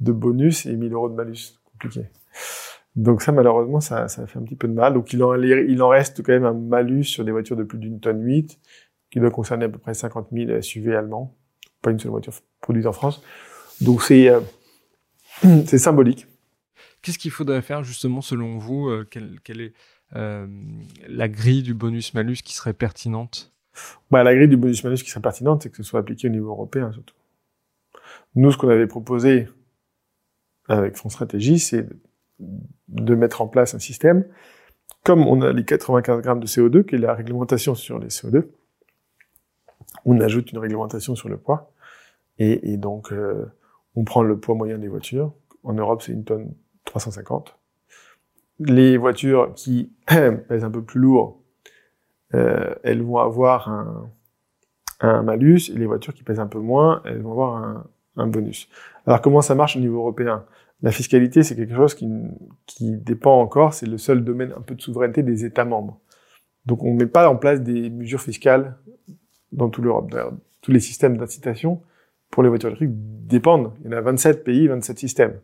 [0.00, 1.60] de bonus et 1000 euros de malus.
[1.72, 2.06] Compliqué.
[2.94, 4.94] Donc ça, malheureusement, ça, ça fait un petit peu de mal.
[4.94, 7.78] Donc il en, il en reste quand même un malus sur des voitures de plus
[7.78, 8.58] d'une tonne 8,
[9.10, 11.36] qui doit concerner à peu près 50 000 SUV allemands
[11.86, 13.22] pas une seule voiture produite en France.
[13.80, 14.40] Donc c'est euh,
[15.66, 16.26] c'est symbolique.
[17.06, 19.72] Qu'est-ce qu'il faudrait faire justement selon vous euh, quelle, est
[20.16, 20.48] euh,
[21.06, 23.54] la grille du bonus-malus qui serait pertinente?
[24.10, 26.48] Bah, La grille du bonus-malus qui serait pertinente, c'est que ce soit appliqué au niveau
[26.48, 27.14] européen surtout.
[28.34, 29.48] Nous, ce qu'on avait proposé
[30.66, 31.86] avec France Stratégie, c'est
[32.40, 34.26] de mettre en place un système,
[35.04, 38.48] comme on a les 95 grammes de CO2, qui est la réglementation sur les CO2,
[40.04, 41.72] on ajoute une réglementation sur le poids.
[42.40, 43.46] Et, et donc, euh,
[43.94, 45.32] on prend le poids moyen des voitures.
[45.62, 46.52] En Europe, c'est une tonne
[46.86, 47.56] 350.
[48.60, 49.92] Les voitures qui
[50.48, 51.42] pèsent un peu plus lourd,
[52.34, 57.32] euh, elles vont avoir un, malus, les voitures qui pèsent un peu moins, elles vont
[57.32, 57.84] avoir
[58.16, 58.68] un, bonus.
[59.06, 60.44] Alors, comment ça marche au niveau européen?
[60.82, 62.08] La fiscalité, c'est quelque chose qui,
[62.64, 66.00] qui dépend encore, c'est le seul domaine un peu de souveraineté des États membres.
[66.64, 68.76] Donc, on ne met pas en place des mesures fiscales
[69.52, 70.14] dans toute l'Europe.
[70.60, 71.82] Tous les systèmes d'incitation
[72.30, 73.72] pour les voitures électriques dépendent.
[73.84, 75.40] Il y en a 27 pays, 27 systèmes.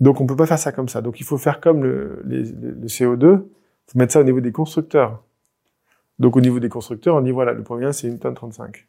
[0.00, 1.00] Donc on peut pas faire ça comme ça.
[1.00, 4.52] Donc il faut faire comme le, le CO2, il faut mettre ça au niveau des
[4.52, 5.22] constructeurs.
[6.18, 8.86] Donc au niveau des constructeurs, on dit voilà, le premier c'est une tonne 35.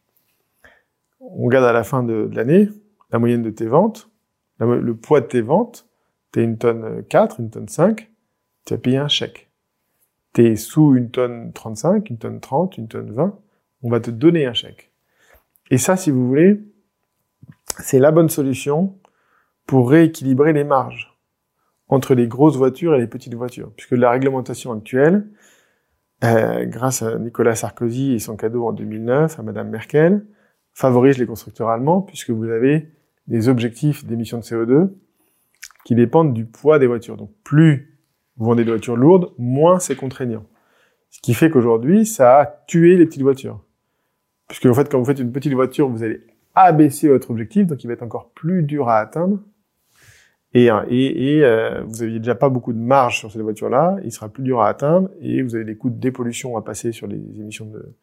[1.19, 2.69] On regarde à la fin de, de l'année
[3.11, 4.09] la moyenne de tes ventes,
[4.59, 5.87] le poids de tes ventes,
[6.31, 8.09] t'es une tonne 4, une tonne 5,
[8.65, 9.49] tu as payé un chèque.
[10.33, 13.39] T'es sous une tonne 35, une tonne 30, une tonne 20,
[13.83, 14.91] on va te donner un chèque.
[15.71, 16.61] Et ça, si vous voulez,
[17.79, 18.97] c'est la bonne solution
[19.67, 21.15] pour rééquilibrer les marges
[21.89, 23.71] entre les grosses voitures et les petites voitures.
[23.75, 25.27] Puisque la réglementation actuelle
[26.23, 30.25] euh, grâce à Nicolas Sarkozy et son cadeau en 2009 à Madame Merkel,
[30.73, 32.91] favorise les constructeurs allemands puisque vous avez
[33.27, 34.89] des objectifs d'émissions de CO2
[35.85, 37.17] qui dépendent du poids des voitures.
[37.17, 37.97] Donc plus
[38.37, 40.45] vous vendez des voitures lourdes, moins c'est contraignant.
[41.09, 43.63] Ce qui fait qu'aujourd'hui, ça a tué les petites voitures.
[44.47, 46.21] Puisque en fait, quand vous faites une petite voiture, vous allez
[46.53, 49.39] abaisser votre objectif, donc il va être encore plus dur à atteindre.
[50.53, 54.11] Et, et, et euh, vous aviez déjà pas beaucoup de marge sur ces voitures-là, il
[54.11, 57.05] sera plus dur à atteindre, et vous avez des coûts de dépollution à passer sur
[57.07, 57.95] les émissions de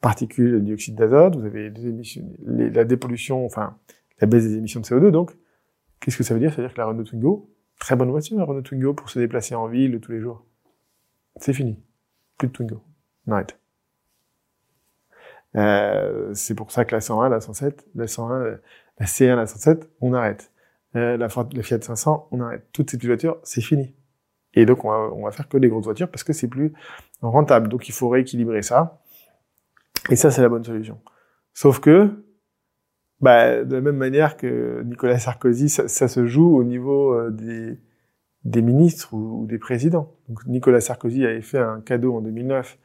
[0.00, 3.76] particules de dioxyde d'azote, vous avez des émissions, la dépollution, enfin
[4.20, 5.10] la baisse des émissions de CO2.
[5.10, 5.32] Donc,
[6.00, 6.50] qu'est-ce que ça veut dire?
[6.50, 9.18] Ça veut dire que la Renault Twingo, très bonne voiture, la Renault Twingo pour se
[9.18, 10.44] déplacer en ville tous les jours.
[11.36, 11.80] C'est fini,
[12.38, 12.82] plus de Twingo,
[13.26, 13.58] on arrête.
[15.56, 18.58] Euh, c'est pour ça que la 101, la 107, la 101,
[18.98, 20.51] la C1, la 107, on arrête.
[20.96, 22.66] Euh, la, Fiat 500, on arrête.
[22.72, 23.94] Toutes ces petites voitures, c'est fini.
[24.54, 26.72] Et donc, on va, on va faire que des grosses voitures parce que c'est plus
[27.22, 27.68] rentable.
[27.68, 29.02] Donc, il faut rééquilibrer ça.
[30.10, 31.00] Et ça, c'est la bonne solution.
[31.54, 32.24] Sauf que,
[33.20, 37.30] bah, de la même manière que Nicolas Sarkozy, ça, ça se joue au niveau euh,
[37.30, 37.78] des,
[38.44, 40.12] des ministres ou, ou, des présidents.
[40.28, 42.78] Donc, Nicolas Sarkozy avait fait un cadeau en 2009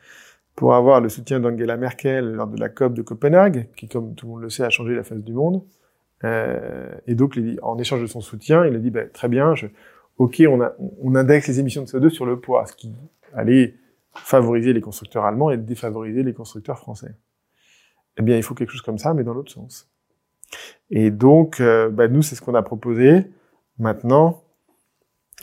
[0.55, 4.25] pour avoir le soutien d'Angela Merkel lors de la COP de Copenhague, qui, comme tout
[4.25, 5.63] le monde le sait, a changé la face du monde.
[6.23, 9.67] Euh, et donc, en échange de son soutien, il a dit, bah, très bien, je,
[10.17, 12.93] ok, on, a, on indexe les émissions de CO2 sur le poids, ce qui
[13.33, 13.75] allait
[14.13, 17.15] favoriser les constructeurs allemands et défavoriser les constructeurs français.
[18.17, 19.89] Eh bien, il faut quelque chose comme ça, mais dans l'autre sens.
[20.89, 23.25] Et donc, euh, bah, nous, c'est ce qu'on a proposé.
[23.77, 24.43] Maintenant,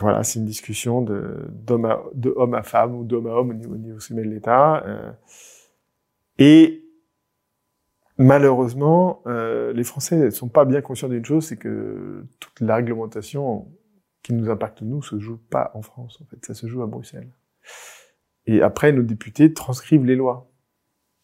[0.00, 3.50] voilà, c'est une discussion de, d'homme à, de homme à femme ou d'homme à homme
[3.50, 4.82] au niveau, au niveau sommet de l'État.
[4.86, 5.12] Euh,
[6.38, 6.83] et
[8.18, 12.76] malheureusement, euh, les Français ne sont pas bien conscients d'une chose, c'est que toute la
[12.76, 13.68] réglementation
[14.22, 16.20] qui nous impacte nous se joue pas en France.
[16.22, 17.30] En fait, ça se joue à Bruxelles.
[18.46, 20.50] Et après, nos députés transcrivent les lois.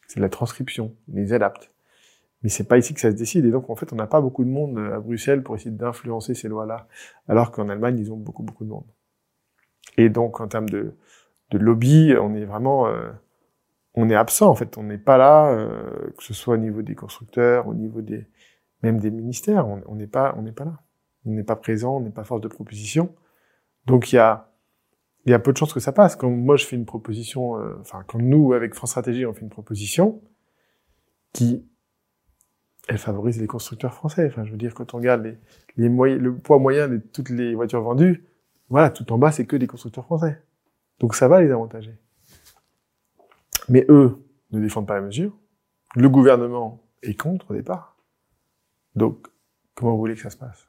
[0.06, 1.72] C'est la transcription, ils les adaptent.
[2.42, 3.44] Mais c'est pas ici que ça se décide.
[3.44, 6.34] Et donc, en fait, on n'a pas beaucoup de monde à Bruxelles pour essayer d'influencer
[6.34, 6.88] ces lois-là.
[7.28, 8.86] Alors qu'en Allemagne, ils ont beaucoup, beaucoup de monde.
[9.98, 10.94] Et donc, en termes de,
[11.50, 13.10] de lobby, on est vraiment, euh,
[14.00, 14.78] on est absent, en fait.
[14.78, 18.26] On n'est pas là, euh, que ce soit au niveau des constructeurs, au niveau des,
[18.82, 19.66] même des ministères.
[19.68, 20.80] On n'est pas, on n'est pas là.
[21.26, 23.14] On n'est pas présent, on n'est pas force de proposition.
[23.86, 24.50] Donc, il y a,
[25.26, 26.16] il y a peu de chances que ça passe.
[26.16, 29.42] Quand moi, je fais une proposition, euh, enfin, quand nous, avec France Stratégie, on fait
[29.42, 30.22] une proposition
[31.32, 31.66] qui
[32.88, 34.26] elle favorise les constructeurs français.
[34.26, 35.38] Enfin, je veux dire, quand on regarde les,
[35.76, 38.24] les moyens, le poids moyen de toutes les voitures vendues,
[38.68, 40.42] voilà, tout en bas, c'est que des constructeurs français.
[41.00, 41.98] Donc ça va les avantager.
[43.68, 44.18] Mais eux
[44.52, 45.36] ne défendent pas la mesure.
[45.94, 47.96] Le gouvernement est contre au départ.
[48.94, 49.26] Donc,
[49.74, 50.68] comment vous voulez que ça se passe?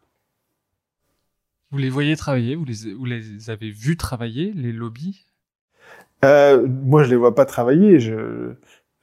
[1.71, 2.55] Vous les voyez travailler?
[2.55, 5.25] Vous les, vous les avez vus travailler, les lobbies?
[6.25, 7.99] Euh, Moi, je les vois pas travailler.
[7.99, 8.15] J'ai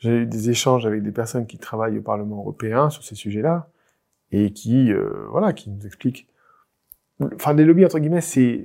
[0.05, 3.71] eu des échanges avec des personnes qui travaillent au Parlement européen sur ces sujets-là
[4.31, 6.29] et qui, euh, voilà, qui nous expliquent.
[7.35, 8.65] Enfin, des lobbies entre guillemets, c'est,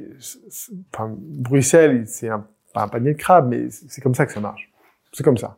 [0.94, 4.42] enfin, Bruxelles, c'est un, pas un panier de crabes, mais c'est comme ça que ça
[4.42, 4.72] marche.
[5.14, 5.58] C'est comme ça.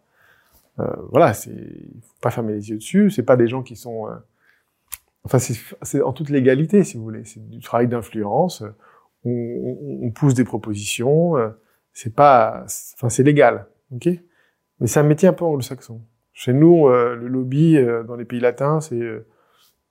[0.79, 3.09] Euh, voilà, c'est, faut pas fermer les yeux dessus.
[3.09, 4.15] C'est pas des gens qui sont, euh,
[5.23, 7.25] enfin, c'est en toute légalité, si vous voulez.
[7.25, 8.63] C'est du travail d'influence.
[9.23, 11.37] On, on, on, pousse des propositions.
[11.37, 11.49] Euh,
[11.95, 14.09] c'est pas, enfin, c'est légal, ok?
[14.79, 16.01] Mais c'est un métier un peu anglo-saxon.
[16.33, 19.25] Chez nous, euh, le lobby euh, dans les pays latins, c'est euh,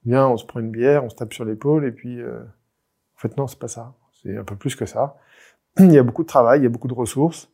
[0.04, 3.36] bien, on se prend une bière, on se tape sur l'épaule, et puis en fait
[3.38, 3.94] non, c'est pas ça.
[4.22, 5.16] C'est un peu plus que ça.
[5.78, 7.50] Il y a beaucoup de travail, il y a beaucoup de ressources,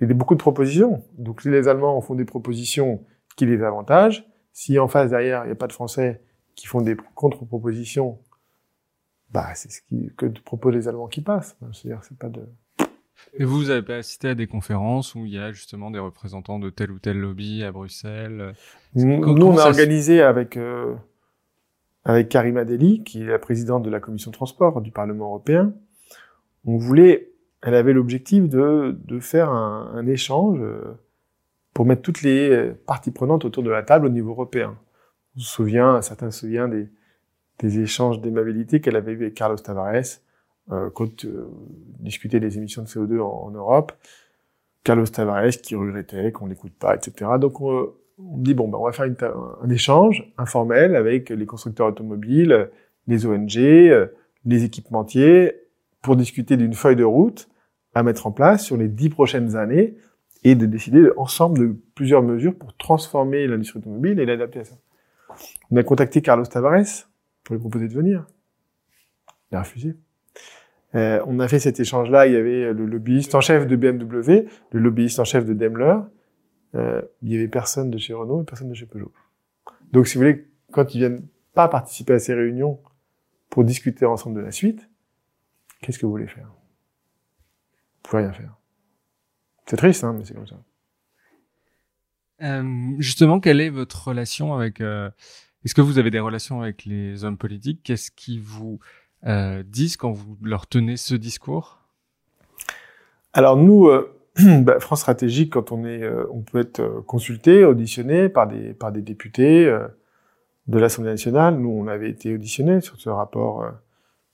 [0.00, 1.02] il y a beaucoup de propositions.
[1.18, 3.04] Donc si les Allemands font des propositions
[3.36, 6.22] qui les avantagent, si en face derrière il n'y a pas de Français
[6.54, 8.18] qui font des contre-propositions,
[9.30, 11.56] bah c'est ce qui, que proposent les Allemands qui passent.
[11.72, 12.46] C'est-à-dire c'est pas de
[13.34, 16.58] et vous, vous avez assisté à des conférences où il y a justement des représentants
[16.58, 18.54] de tel ou tel lobby à Bruxelles?
[18.94, 20.94] Nous, on a organisé avec euh,
[22.04, 25.74] avec Karima Deli, qui est la présidente de la commission transport du Parlement européen.
[26.64, 27.29] On voulait,
[27.62, 30.98] elle avait l'objectif de de faire un, un échange euh,
[31.74, 34.76] pour mettre toutes les parties prenantes autour de la table au niveau européen.
[35.36, 36.88] On se souvient, certains se souviennent des
[37.60, 40.20] des échanges d'aimabilité qu'elle avait eu avec Carlos Tavares
[40.72, 41.48] euh, quand euh,
[42.00, 43.92] discuter des émissions de CO2 en, Europe.
[44.82, 47.32] Carlos Tavares qui regrettait qu'on l'écoute pas, etc.
[47.38, 49.06] Donc on, on, dit bon ben on va faire
[49.62, 52.70] un échange informel avec les constructeurs automobiles,
[53.06, 54.06] les ONG, euh,
[54.44, 55.54] les équipementiers
[56.02, 57.48] pour discuter d'une feuille de route
[57.94, 59.96] à mettre en place sur les dix prochaines années
[60.44, 64.76] et de décider ensemble de plusieurs mesures pour transformer l'industrie automobile et l'adapter à ça.
[65.70, 67.08] On a contacté Carlos Tavares
[67.44, 68.26] pour lui proposer de venir.
[69.50, 69.96] Il a refusé.
[70.94, 72.26] Euh, on a fait cet échange-là.
[72.26, 75.96] Il y avait le lobbyiste en chef de BMW, le lobbyiste en chef de Daimler.
[76.74, 79.12] Euh, il y avait personne de chez Renault et personne de chez Peugeot.
[79.92, 82.80] Donc, si vous voulez, quand ils viennent pas participer à ces réunions
[83.48, 84.89] pour discuter ensemble de la suite,
[85.80, 86.46] qu'est-ce que vous voulez faire?
[86.46, 88.56] Vous pouvez rien faire.
[89.66, 90.56] C'est triste, hein, mais c'est comme ça.
[92.42, 95.10] Euh, justement, quelle est votre relation avec euh,
[95.64, 97.80] Est-ce que vous avez des relations avec les hommes politiques?
[97.84, 98.80] Qu'est-ce qu'ils vous
[99.26, 101.78] euh, disent quand vous leur tenez ce discours?
[103.32, 104.16] Alors nous, euh,
[104.62, 108.92] bah, France Stratégique, quand on est, euh, on peut être consulté, auditionné par des par
[108.92, 109.66] des députés
[110.66, 111.58] de l'Assemblée nationale.
[111.58, 113.70] Nous, on avait été auditionné sur ce rapport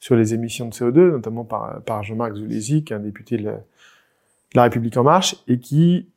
[0.07, 3.45] sur les émissions de CO2, notamment par par Jean-Marc Zulesi, qui est un député de
[3.47, 3.61] la, de
[4.55, 6.09] la République en marche et qui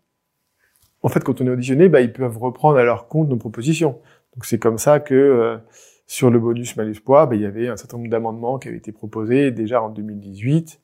[1.01, 3.99] en fait, quand on est auditionné, bah, ils peuvent reprendre à leur compte nos propositions.
[4.35, 5.57] Donc c'est comme ça que euh,
[6.05, 8.77] sur le bonus malus poids, bah, il y avait un certain nombre d'amendements qui avaient
[8.77, 10.79] été proposés déjà en 2018,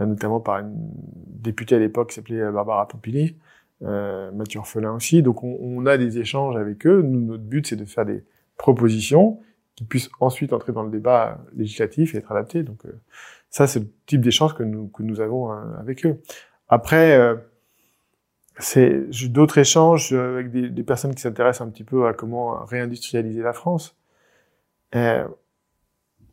[0.00, 0.74] euh, notamment par une
[1.26, 3.36] députée à l'époque qui s'appelait euh, Barbara Pompili,
[3.82, 5.22] euh, Mathieu Orphelin aussi.
[5.22, 7.02] Donc on, on, a des échanges avec eux.
[7.02, 8.24] Nous, notre but, c'est de faire des
[8.56, 9.38] propositions
[9.78, 12.64] qui puissent ensuite entrer dans le débat législatif et être adaptées.
[12.64, 12.82] Donc
[13.48, 16.20] ça, c'est le type d'échange que nous, que nous avons avec eux.
[16.68, 17.16] Après
[18.58, 23.40] c'est d'autres échanges avec des, des personnes qui s'intéressent un petit peu à comment réindustrialiser
[23.40, 23.96] la France.
[24.94, 25.26] Euh,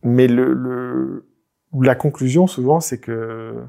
[0.03, 1.27] mais le, le,
[1.81, 3.63] la conclusion souvent, c'est que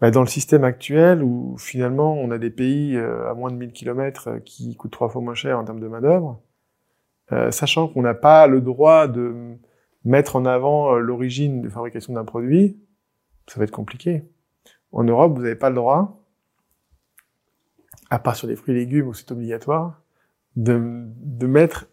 [0.00, 3.56] bah, dans le système actuel, où finalement on a des pays euh, à moins de
[3.56, 6.43] 1000 km qui coûtent trois fois moins cher en termes de main d'œuvre, euh,
[7.50, 9.56] sachant qu'on n'a pas le droit de
[10.04, 12.78] mettre en avant euh, l'origine de fabrication d'un produit,
[13.46, 14.24] ça va être compliqué.
[14.92, 16.20] En Europe, vous n'avez pas le droit
[18.10, 20.02] à part sur les fruits et légumes où c'est obligatoire,
[20.56, 20.78] de,
[21.46, 21.88] mettre,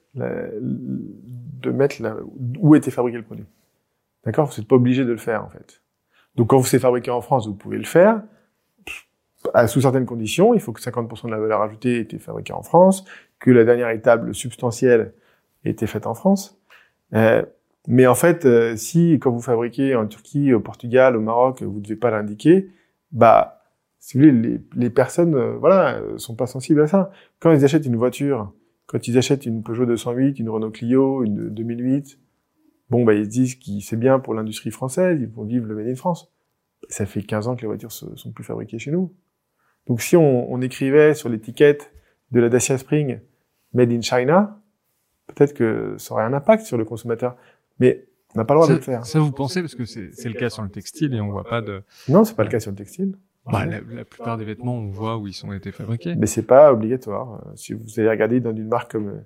[2.59, 3.45] où était fabriqué le produit.
[4.25, 4.47] D'accord?
[4.47, 5.81] Vous n'êtes pas obligé de le faire en fait.
[6.35, 8.21] Donc quand vous c'est fabriqué en France, vous pouvez le faire.
[9.67, 12.61] sous certaines conditions, il faut que 50% de la valeur ajoutée ait été fabriquée en
[12.61, 13.03] France,
[13.39, 15.13] que la dernière étape substantielle
[15.69, 16.59] été faite en France.
[17.13, 17.43] Euh,
[17.87, 21.77] mais en fait, euh, si quand vous fabriquez en Turquie, au Portugal, au Maroc, vous
[21.77, 22.69] ne devez pas l'indiquer,
[23.11, 23.61] bah
[24.01, 27.11] si vous voulez, les, les personnes, euh, voilà, euh, sont pas sensibles à ça.
[27.39, 28.51] Quand ils achètent une voiture,
[28.87, 32.19] quand ils achètent une Peugeot 208, une Renault Clio, une 2008,
[32.89, 35.75] bon, bah, ils se disent que c'est bien pour l'industrie française, ils vont vivre le
[35.75, 36.33] Made in France.
[36.89, 39.13] Ça fait 15 ans que les voitures se, sont plus fabriquées chez nous.
[39.85, 41.93] Donc, si on, on écrivait sur l'étiquette
[42.31, 43.19] de la Dacia Spring
[43.73, 44.60] Made in China,
[45.33, 47.35] peut-être que ça aurait un impact sur le consommateur.
[47.79, 48.05] Mais
[48.35, 49.05] on n'a pas le droit ça, de le faire.
[49.05, 51.61] Ça, vous pensez, parce que c'est le cas sur le textile et on voit pas
[51.61, 51.83] de...
[52.07, 53.15] Non, c'est pas le cas sur le textile.
[53.45, 56.15] Bah, la, la, plupart des vêtements, on voit où ils ont été fabriqués.
[56.15, 57.41] Mais c'est pas obligatoire.
[57.47, 59.25] Euh, si vous allez regarder dans une marque comme euh,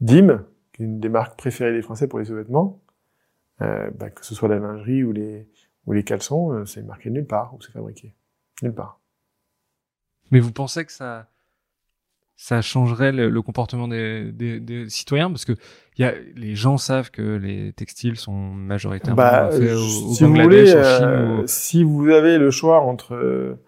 [0.00, 2.82] Dim, qui est une des marques préférées des Français pour les sous-vêtements,
[3.62, 5.48] euh, bah, que ce soit la lingerie ou les
[5.86, 8.12] ou les caleçons, c'est marqué nulle part où c'est fabriqué.
[8.60, 9.00] Nulle part.
[10.32, 11.28] Mais vous pensez que ça
[12.36, 15.30] ça changerait le, le comportement des, des, des, citoyens?
[15.30, 15.52] Parce que
[15.98, 20.28] y a, les gens savent que les textiles sont majoritairement bah, faits au, si au
[20.28, 21.06] Bangladesh, vous voulez, en Chine.
[21.06, 23.58] euh, ou- Si vous avez le choix entre euh,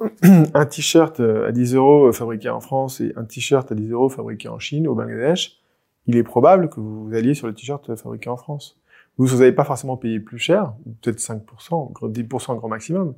[0.22, 4.08] un t-shirt euh, à 10 euros fabriqué en France et un t-shirt à 10 euros
[4.08, 5.58] fabriqué en Chine, au Bangladesh,
[6.06, 8.76] il est probable que vous alliez sur le t-shirt fabriqué en France.
[9.18, 13.14] Vous, vous n'allez pas forcément payer plus cher, peut-être 5%, gros- 10% grand maximum,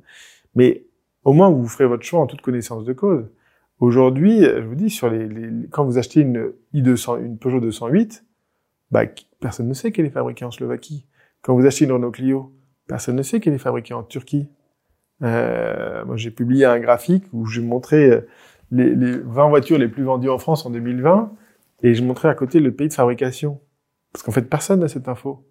[0.55, 0.83] mais
[1.23, 3.25] au moins vous ferez votre choix en toute connaissance de cause.
[3.83, 8.23] Aujourd'hui, je vous dis, sur les, les- quand vous achetez une i200, une Peugeot 208,
[8.91, 9.01] bah,
[9.41, 11.05] personne ne sait qu'elle est fabriquée en Slovaquie.
[11.41, 12.53] Quand vous achetez une Renault Clio,
[12.87, 14.47] personne ne sait qu'elle est fabriquée en Turquie.
[15.21, 18.21] Euh, moi, j'ai publié un graphique où j'ai montré euh,
[18.71, 21.33] les, les 20 voitures les plus vendues en France en 2020
[21.81, 23.59] et je montrais à côté le pays de fabrication.
[24.13, 25.45] Parce qu'en fait, personne n'a cette info.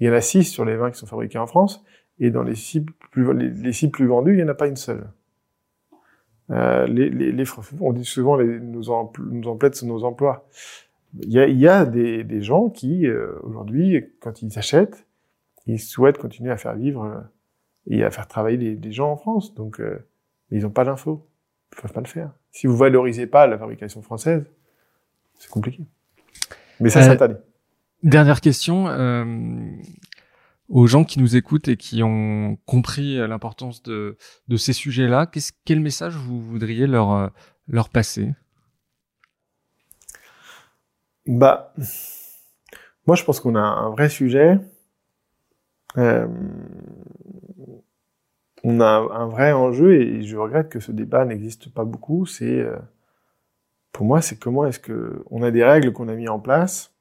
[0.00, 1.82] Il y en a 6 sur les 20 qui sont fabriqués en France
[2.18, 4.66] et dans les 6 plus, les, les six plus vendus, il n'y en a pas
[4.66, 5.08] une seule.
[6.50, 7.44] Euh, les, les, les,
[7.80, 10.46] on dit souvent les, nos, empl nos emplettes sont nos emplois.
[11.20, 15.06] Il y a, il y a des, des gens qui, euh, aujourd'hui, quand ils achètent,
[15.66, 17.20] ils souhaitent continuer à faire vivre euh,
[17.86, 19.54] et à faire travailler des, des gens en France.
[19.54, 19.98] Donc, euh,
[20.50, 21.26] ils n'ont pas l'info.
[21.72, 22.32] Ils peuvent pas le faire.
[22.50, 24.44] Si vous valorisez pas la fabrication française,
[25.38, 25.84] c'est compliqué.
[26.80, 27.36] Mais ça, Euh, c'est interdit.
[28.02, 28.86] Dernière question.
[30.70, 34.16] Aux gens qui nous écoutent et qui ont compris euh, l'importance de,
[34.48, 37.28] de ces sujets-là, qu'est-ce- quel message vous voudriez leur, euh,
[37.68, 38.32] leur passer?
[41.26, 41.74] Bah,
[43.06, 44.58] moi, je pense qu'on a un vrai sujet.
[45.98, 46.28] Euh,
[48.62, 52.26] on a un vrai enjeu et je regrette que ce débat n'existe pas beaucoup.
[52.26, 52.78] C'est, euh,
[53.90, 56.94] pour moi, c'est comment est-ce que on a des règles qu'on a mis en place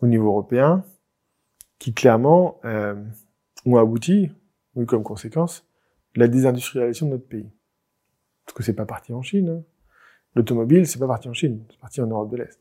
[0.00, 0.84] au niveau européen
[1.82, 2.94] qui clairement euh,
[3.66, 4.30] ont abouti,
[4.76, 5.66] eu comme conséquence,
[6.14, 7.50] la désindustrialisation de notre pays.
[8.46, 9.48] Parce que c'est pas parti en Chine.
[9.48, 9.62] Hein.
[10.36, 12.60] L'automobile, c'est pas parti en Chine, c'est parti en Europe de l'Est.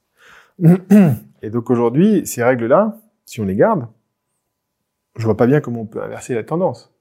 [1.44, 3.88] Et donc aujourd'hui, ces règles-là, si on les garde,
[5.18, 6.92] je vois pas bien comment on peut inverser la tendance.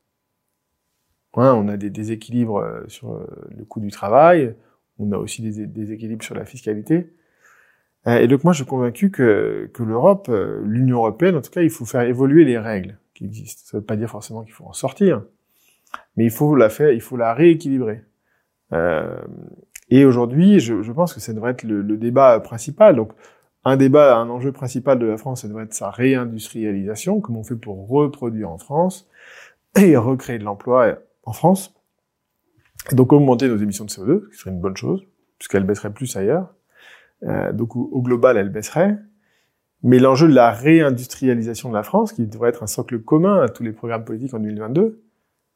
[1.32, 4.54] on a des déséquilibres euh, sur euh, le coût du travail,
[4.98, 7.14] on a aussi des déséquilibres sur la fiscalité.
[8.06, 10.30] Euh, et donc moi, je suis convaincu que, que l'Europe,
[10.64, 13.62] l'Union européenne, en tout cas, il faut faire évoluer les règles qui existent.
[13.64, 15.22] Ça ne veut pas dire forcément qu'il faut en sortir,
[16.16, 18.02] mais il faut la faire, il faut la rééquilibrer.
[18.72, 19.20] Euh,
[19.90, 22.96] et aujourd'hui, je, je, pense que ça devrait être le, le, débat principal.
[22.96, 23.12] Donc,
[23.64, 27.44] un débat, un enjeu principal de la France, ça devrait être sa réindustrialisation, comment on
[27.44, 29.08] fait pour reproduire en France
[29.76, 31.74] et recréer de l'emploi en France.
[32.92, 35.04] Donc augmenter nos émissions de CO2, ce qui serait une bonne chose,
[35.38, 36.54] puisqu'elles baisseraient plus ailleurs.
[37.24, 38.98] Euh, donc au, global, elles baisseraient.
[39.82, 43.48] Mais l'enjeu de la réindustrialisation de la France, qui devrait être un socle commun à
[43.48, 45.02] tous les programmes politiques en 2022,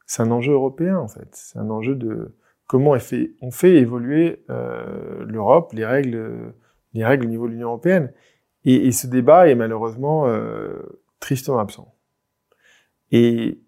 [0.07, 1.29] c'est un enjeu européen en fait.
[1.31, 2.35] C'est un enjeu de
[2.67, 6.53] comment on fait, on fait évoluer euh, l'Europe, les règles
[6.95, 8.11] les règles au niveau de l'Union européenne.
[8.63, 10.81] Et, et, ce débat est malheureusement euh,
[11.19, 11.93] tristement absent.
[13.11, 13.61] Et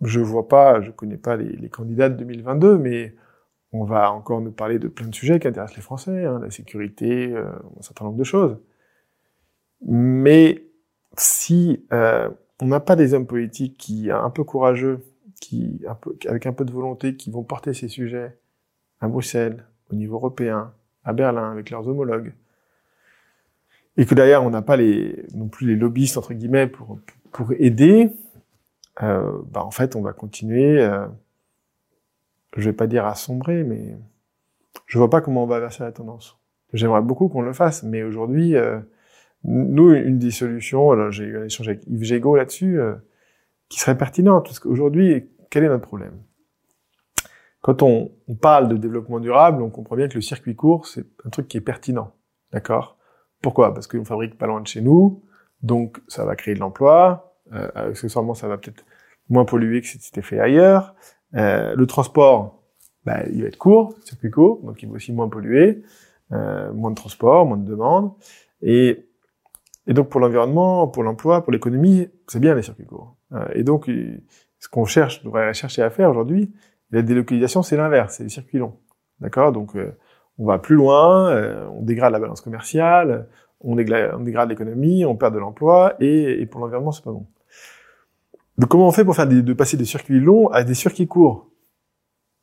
[0.00, 3.14] je vois pas, je connais pas les, les, candidats de 2022, mais
[3.72, 6.50] on va encore nous parler de plein de sujets qui intéressent les Français, hein, la
[6.50, 8.58] sécurité, euh, un certain nombre de choses.
[9.86, 10.64] Mais
[11.16, 12.28] si euh,
[12.60, 15.00] on n'a pas des hommes politiques qui un peu courageux,
[15.40, 18.38] qui un peu, avec un peu de volonté, qui vont porter ces sujets
[19.00, 20.72] à Bruxelles, au niveau européen,
[21.04, 22.32] à Berlin, avec leurs homologues,
[23.96, 26.98] et que derrière on n'a pas les non plus les lobbyistes entre guillemets pour
[27.32, 28.10] pour aider,
[29.02, 30.80] euh, bah en fait on va continuer.
[30.80, 31.06] Euh,
[32.56, 33.96] je vais pas dire à sombrer, mais
[34.86, 36.38] je vois pas comment on va verser la tendance.
[36.72, 38.80] J'aimerais beaucoup qu'on le fasse, mais aujourd'hui, euh,
[39.44, 42.94] nous une des solutions, j'ai eu un échange avec Yves Gégaud là-dessus, euh,
[43.68, 46.22] qui serait pertinente, parce qu'aujourd'hui, quel est notre problème?
[47.60, 51.06] Quand on, on parle de développement durable, on comprend bien que le circuit court, c'est
[51.24, 52.12] un truc qui est pertinent,
[52.52, 52.98] d'accord?
[53.40, 53.74] Pourquoi?
[53.74, 55.22] Parce qu'on fabrique pas loin de chez nous,
[55.62, 57.36] donc ça va créer de l'emploi.
[57.52, 58.84] Euh, accessoirement, ça va peut-être
[59.28, 60.94] moins polluer que si c'était fait ailleurs.
[61.34, 62.62] Euh, le transport,
[63.04, 65.82] bah, il va être court, circuit court, donc il va aussi moins polluer,
[66.32, 68.12] euh, moins de transport, moins de demande.
[68.60, 69.06] Et,
[69.86, 73.16] et donc pour l'environnement, pour l'emploi, pour l'économie, c'est bien les circuits courts.
[73.32, 73.86] Euh, et donc
[74.58, 76.52] ce qu'on cherche, devrait chercher à faire aujourd'hui,
[76.90, 78.76] la délocalisation, c'est l'inverse, c'est les circuits longs.
[79.20, 79.52] D'accord?
[79.52, 79.96] Donc euh,
[80.38, 83.28] on va plus loin, euh, on dégrade la balance commerciale,
[83.60, 87.26] on dégrade, l'économie, on perd de l'emploi, et, pour l'environnement, c'est pas bon.
[88.62, 91.50] Donc comment on fait pour faire de passer des circuits longs à des circuits courts?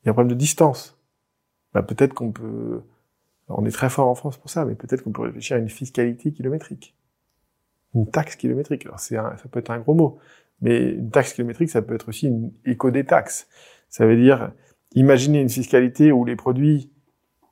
[0.04, 1.02] Il y a un problème de distance.
[1.74, 2.82] Bah, peut-être qu'on peut...
[3.48, 5.70] on est très fort en France pour ça, mais peut-être qu'on peut réfléchir à une
[5.70, 6.94] fiscalité kilométrique.
[7.96, 8.86] Une taxe kilométrique.
[8.86, 10.18] Alors c'est ça peut être un gros mot,
[10.60, 13.48] mais une taxe kilométrique, ça peut être aussi une éco des taxes.
[13.88, 14.52] Ça veut dire,
[14.96, 16.92] imaginer une fiscalité où les produits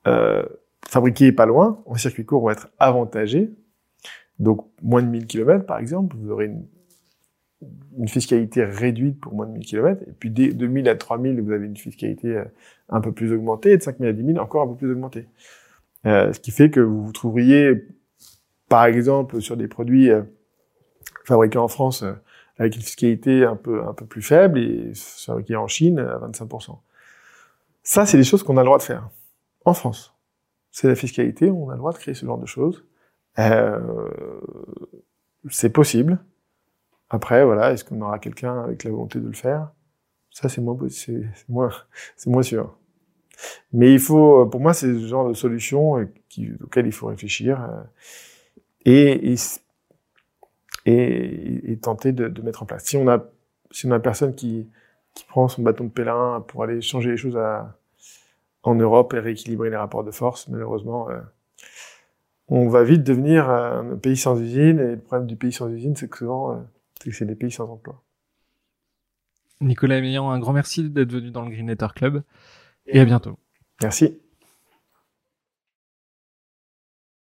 [0.08, 0.46] euh,
[0.86, 3.50] fabriqués pas loin, en circuit court, vont être avantagés.
[4.40, 6.68] Donc, moins de 1000 km, par exemple, vous aurez une,
[7.98, 10.04] une fiscalité réduite pour moins de 1000 km.
[10.08, 12.46] Et puis, de 2000 à 3000, vous avez une fiscalité euh,
[12.90, 13.72] un peu plus augmentée.
[13.72, 15.28] Et de 5000 à 10 000, encore un peu plus augmentée.
[16.06, 17.88] Euh, ce qui fait que vous vous trouveriez,
[18.70, 20.22] par exemple, sur des produits euh,
[21.26, 22.06] fabriqués en France
[22.60, 26.78] avec une fiscalité un peu, un peu plus faible et fabriqués en Chine à 25%.
[27.84, 29.10] Ça, c'est des choses qu'on a le droit de faire
[29.66, 30.16] en France.
[30.72, 32.86] C'est la fiscalité, on a le droit de créer ce genre de choses.
[35.50, 36.20] C'est possible.
[37.10, 39.72] Après, voilà, est-ce qu'on aura quelqu'un avec la volonté de le faire?
[40.32, 41.72] Ça, c'est moins, c'est moins,
[42.16, 42.78] c'est moins sûr.
[43.72, 47.62] Mais il faut, pour moi, c'est ce genre de solution qui, auquel il faut réfléchir
[47.62, 47.84] euh,
[48.86, 49.34] et,
[50.86, 52.86] et, et, tenter de, de, mettre en place.
[52.86, 53.24] Si on a,
[53.72, 54.68] si on a personne qui,
[55.14, 57.78] qui prend son bâton de pèlerin pour aller changer les choses à,
[58.64, 60.48] en Europe et rééquilibrer les rapports de force.
[60.48, 61.20] Malheureusement, euh,
[62.48, 64.80] on va vite devenir un pays sans usine.
[64.80, 66.56] Et le problème du pays sans usine, c'est que souvent, euh,
[67.12, 68.04] c'est des pays sans emploi.
[69.62, 72.24] Nicolas Meillan, un grand merci d'être venu dans le Green Letter Club.
[72.86, 73.38] Et à bientôt.
[73.82, 74.20] Merci.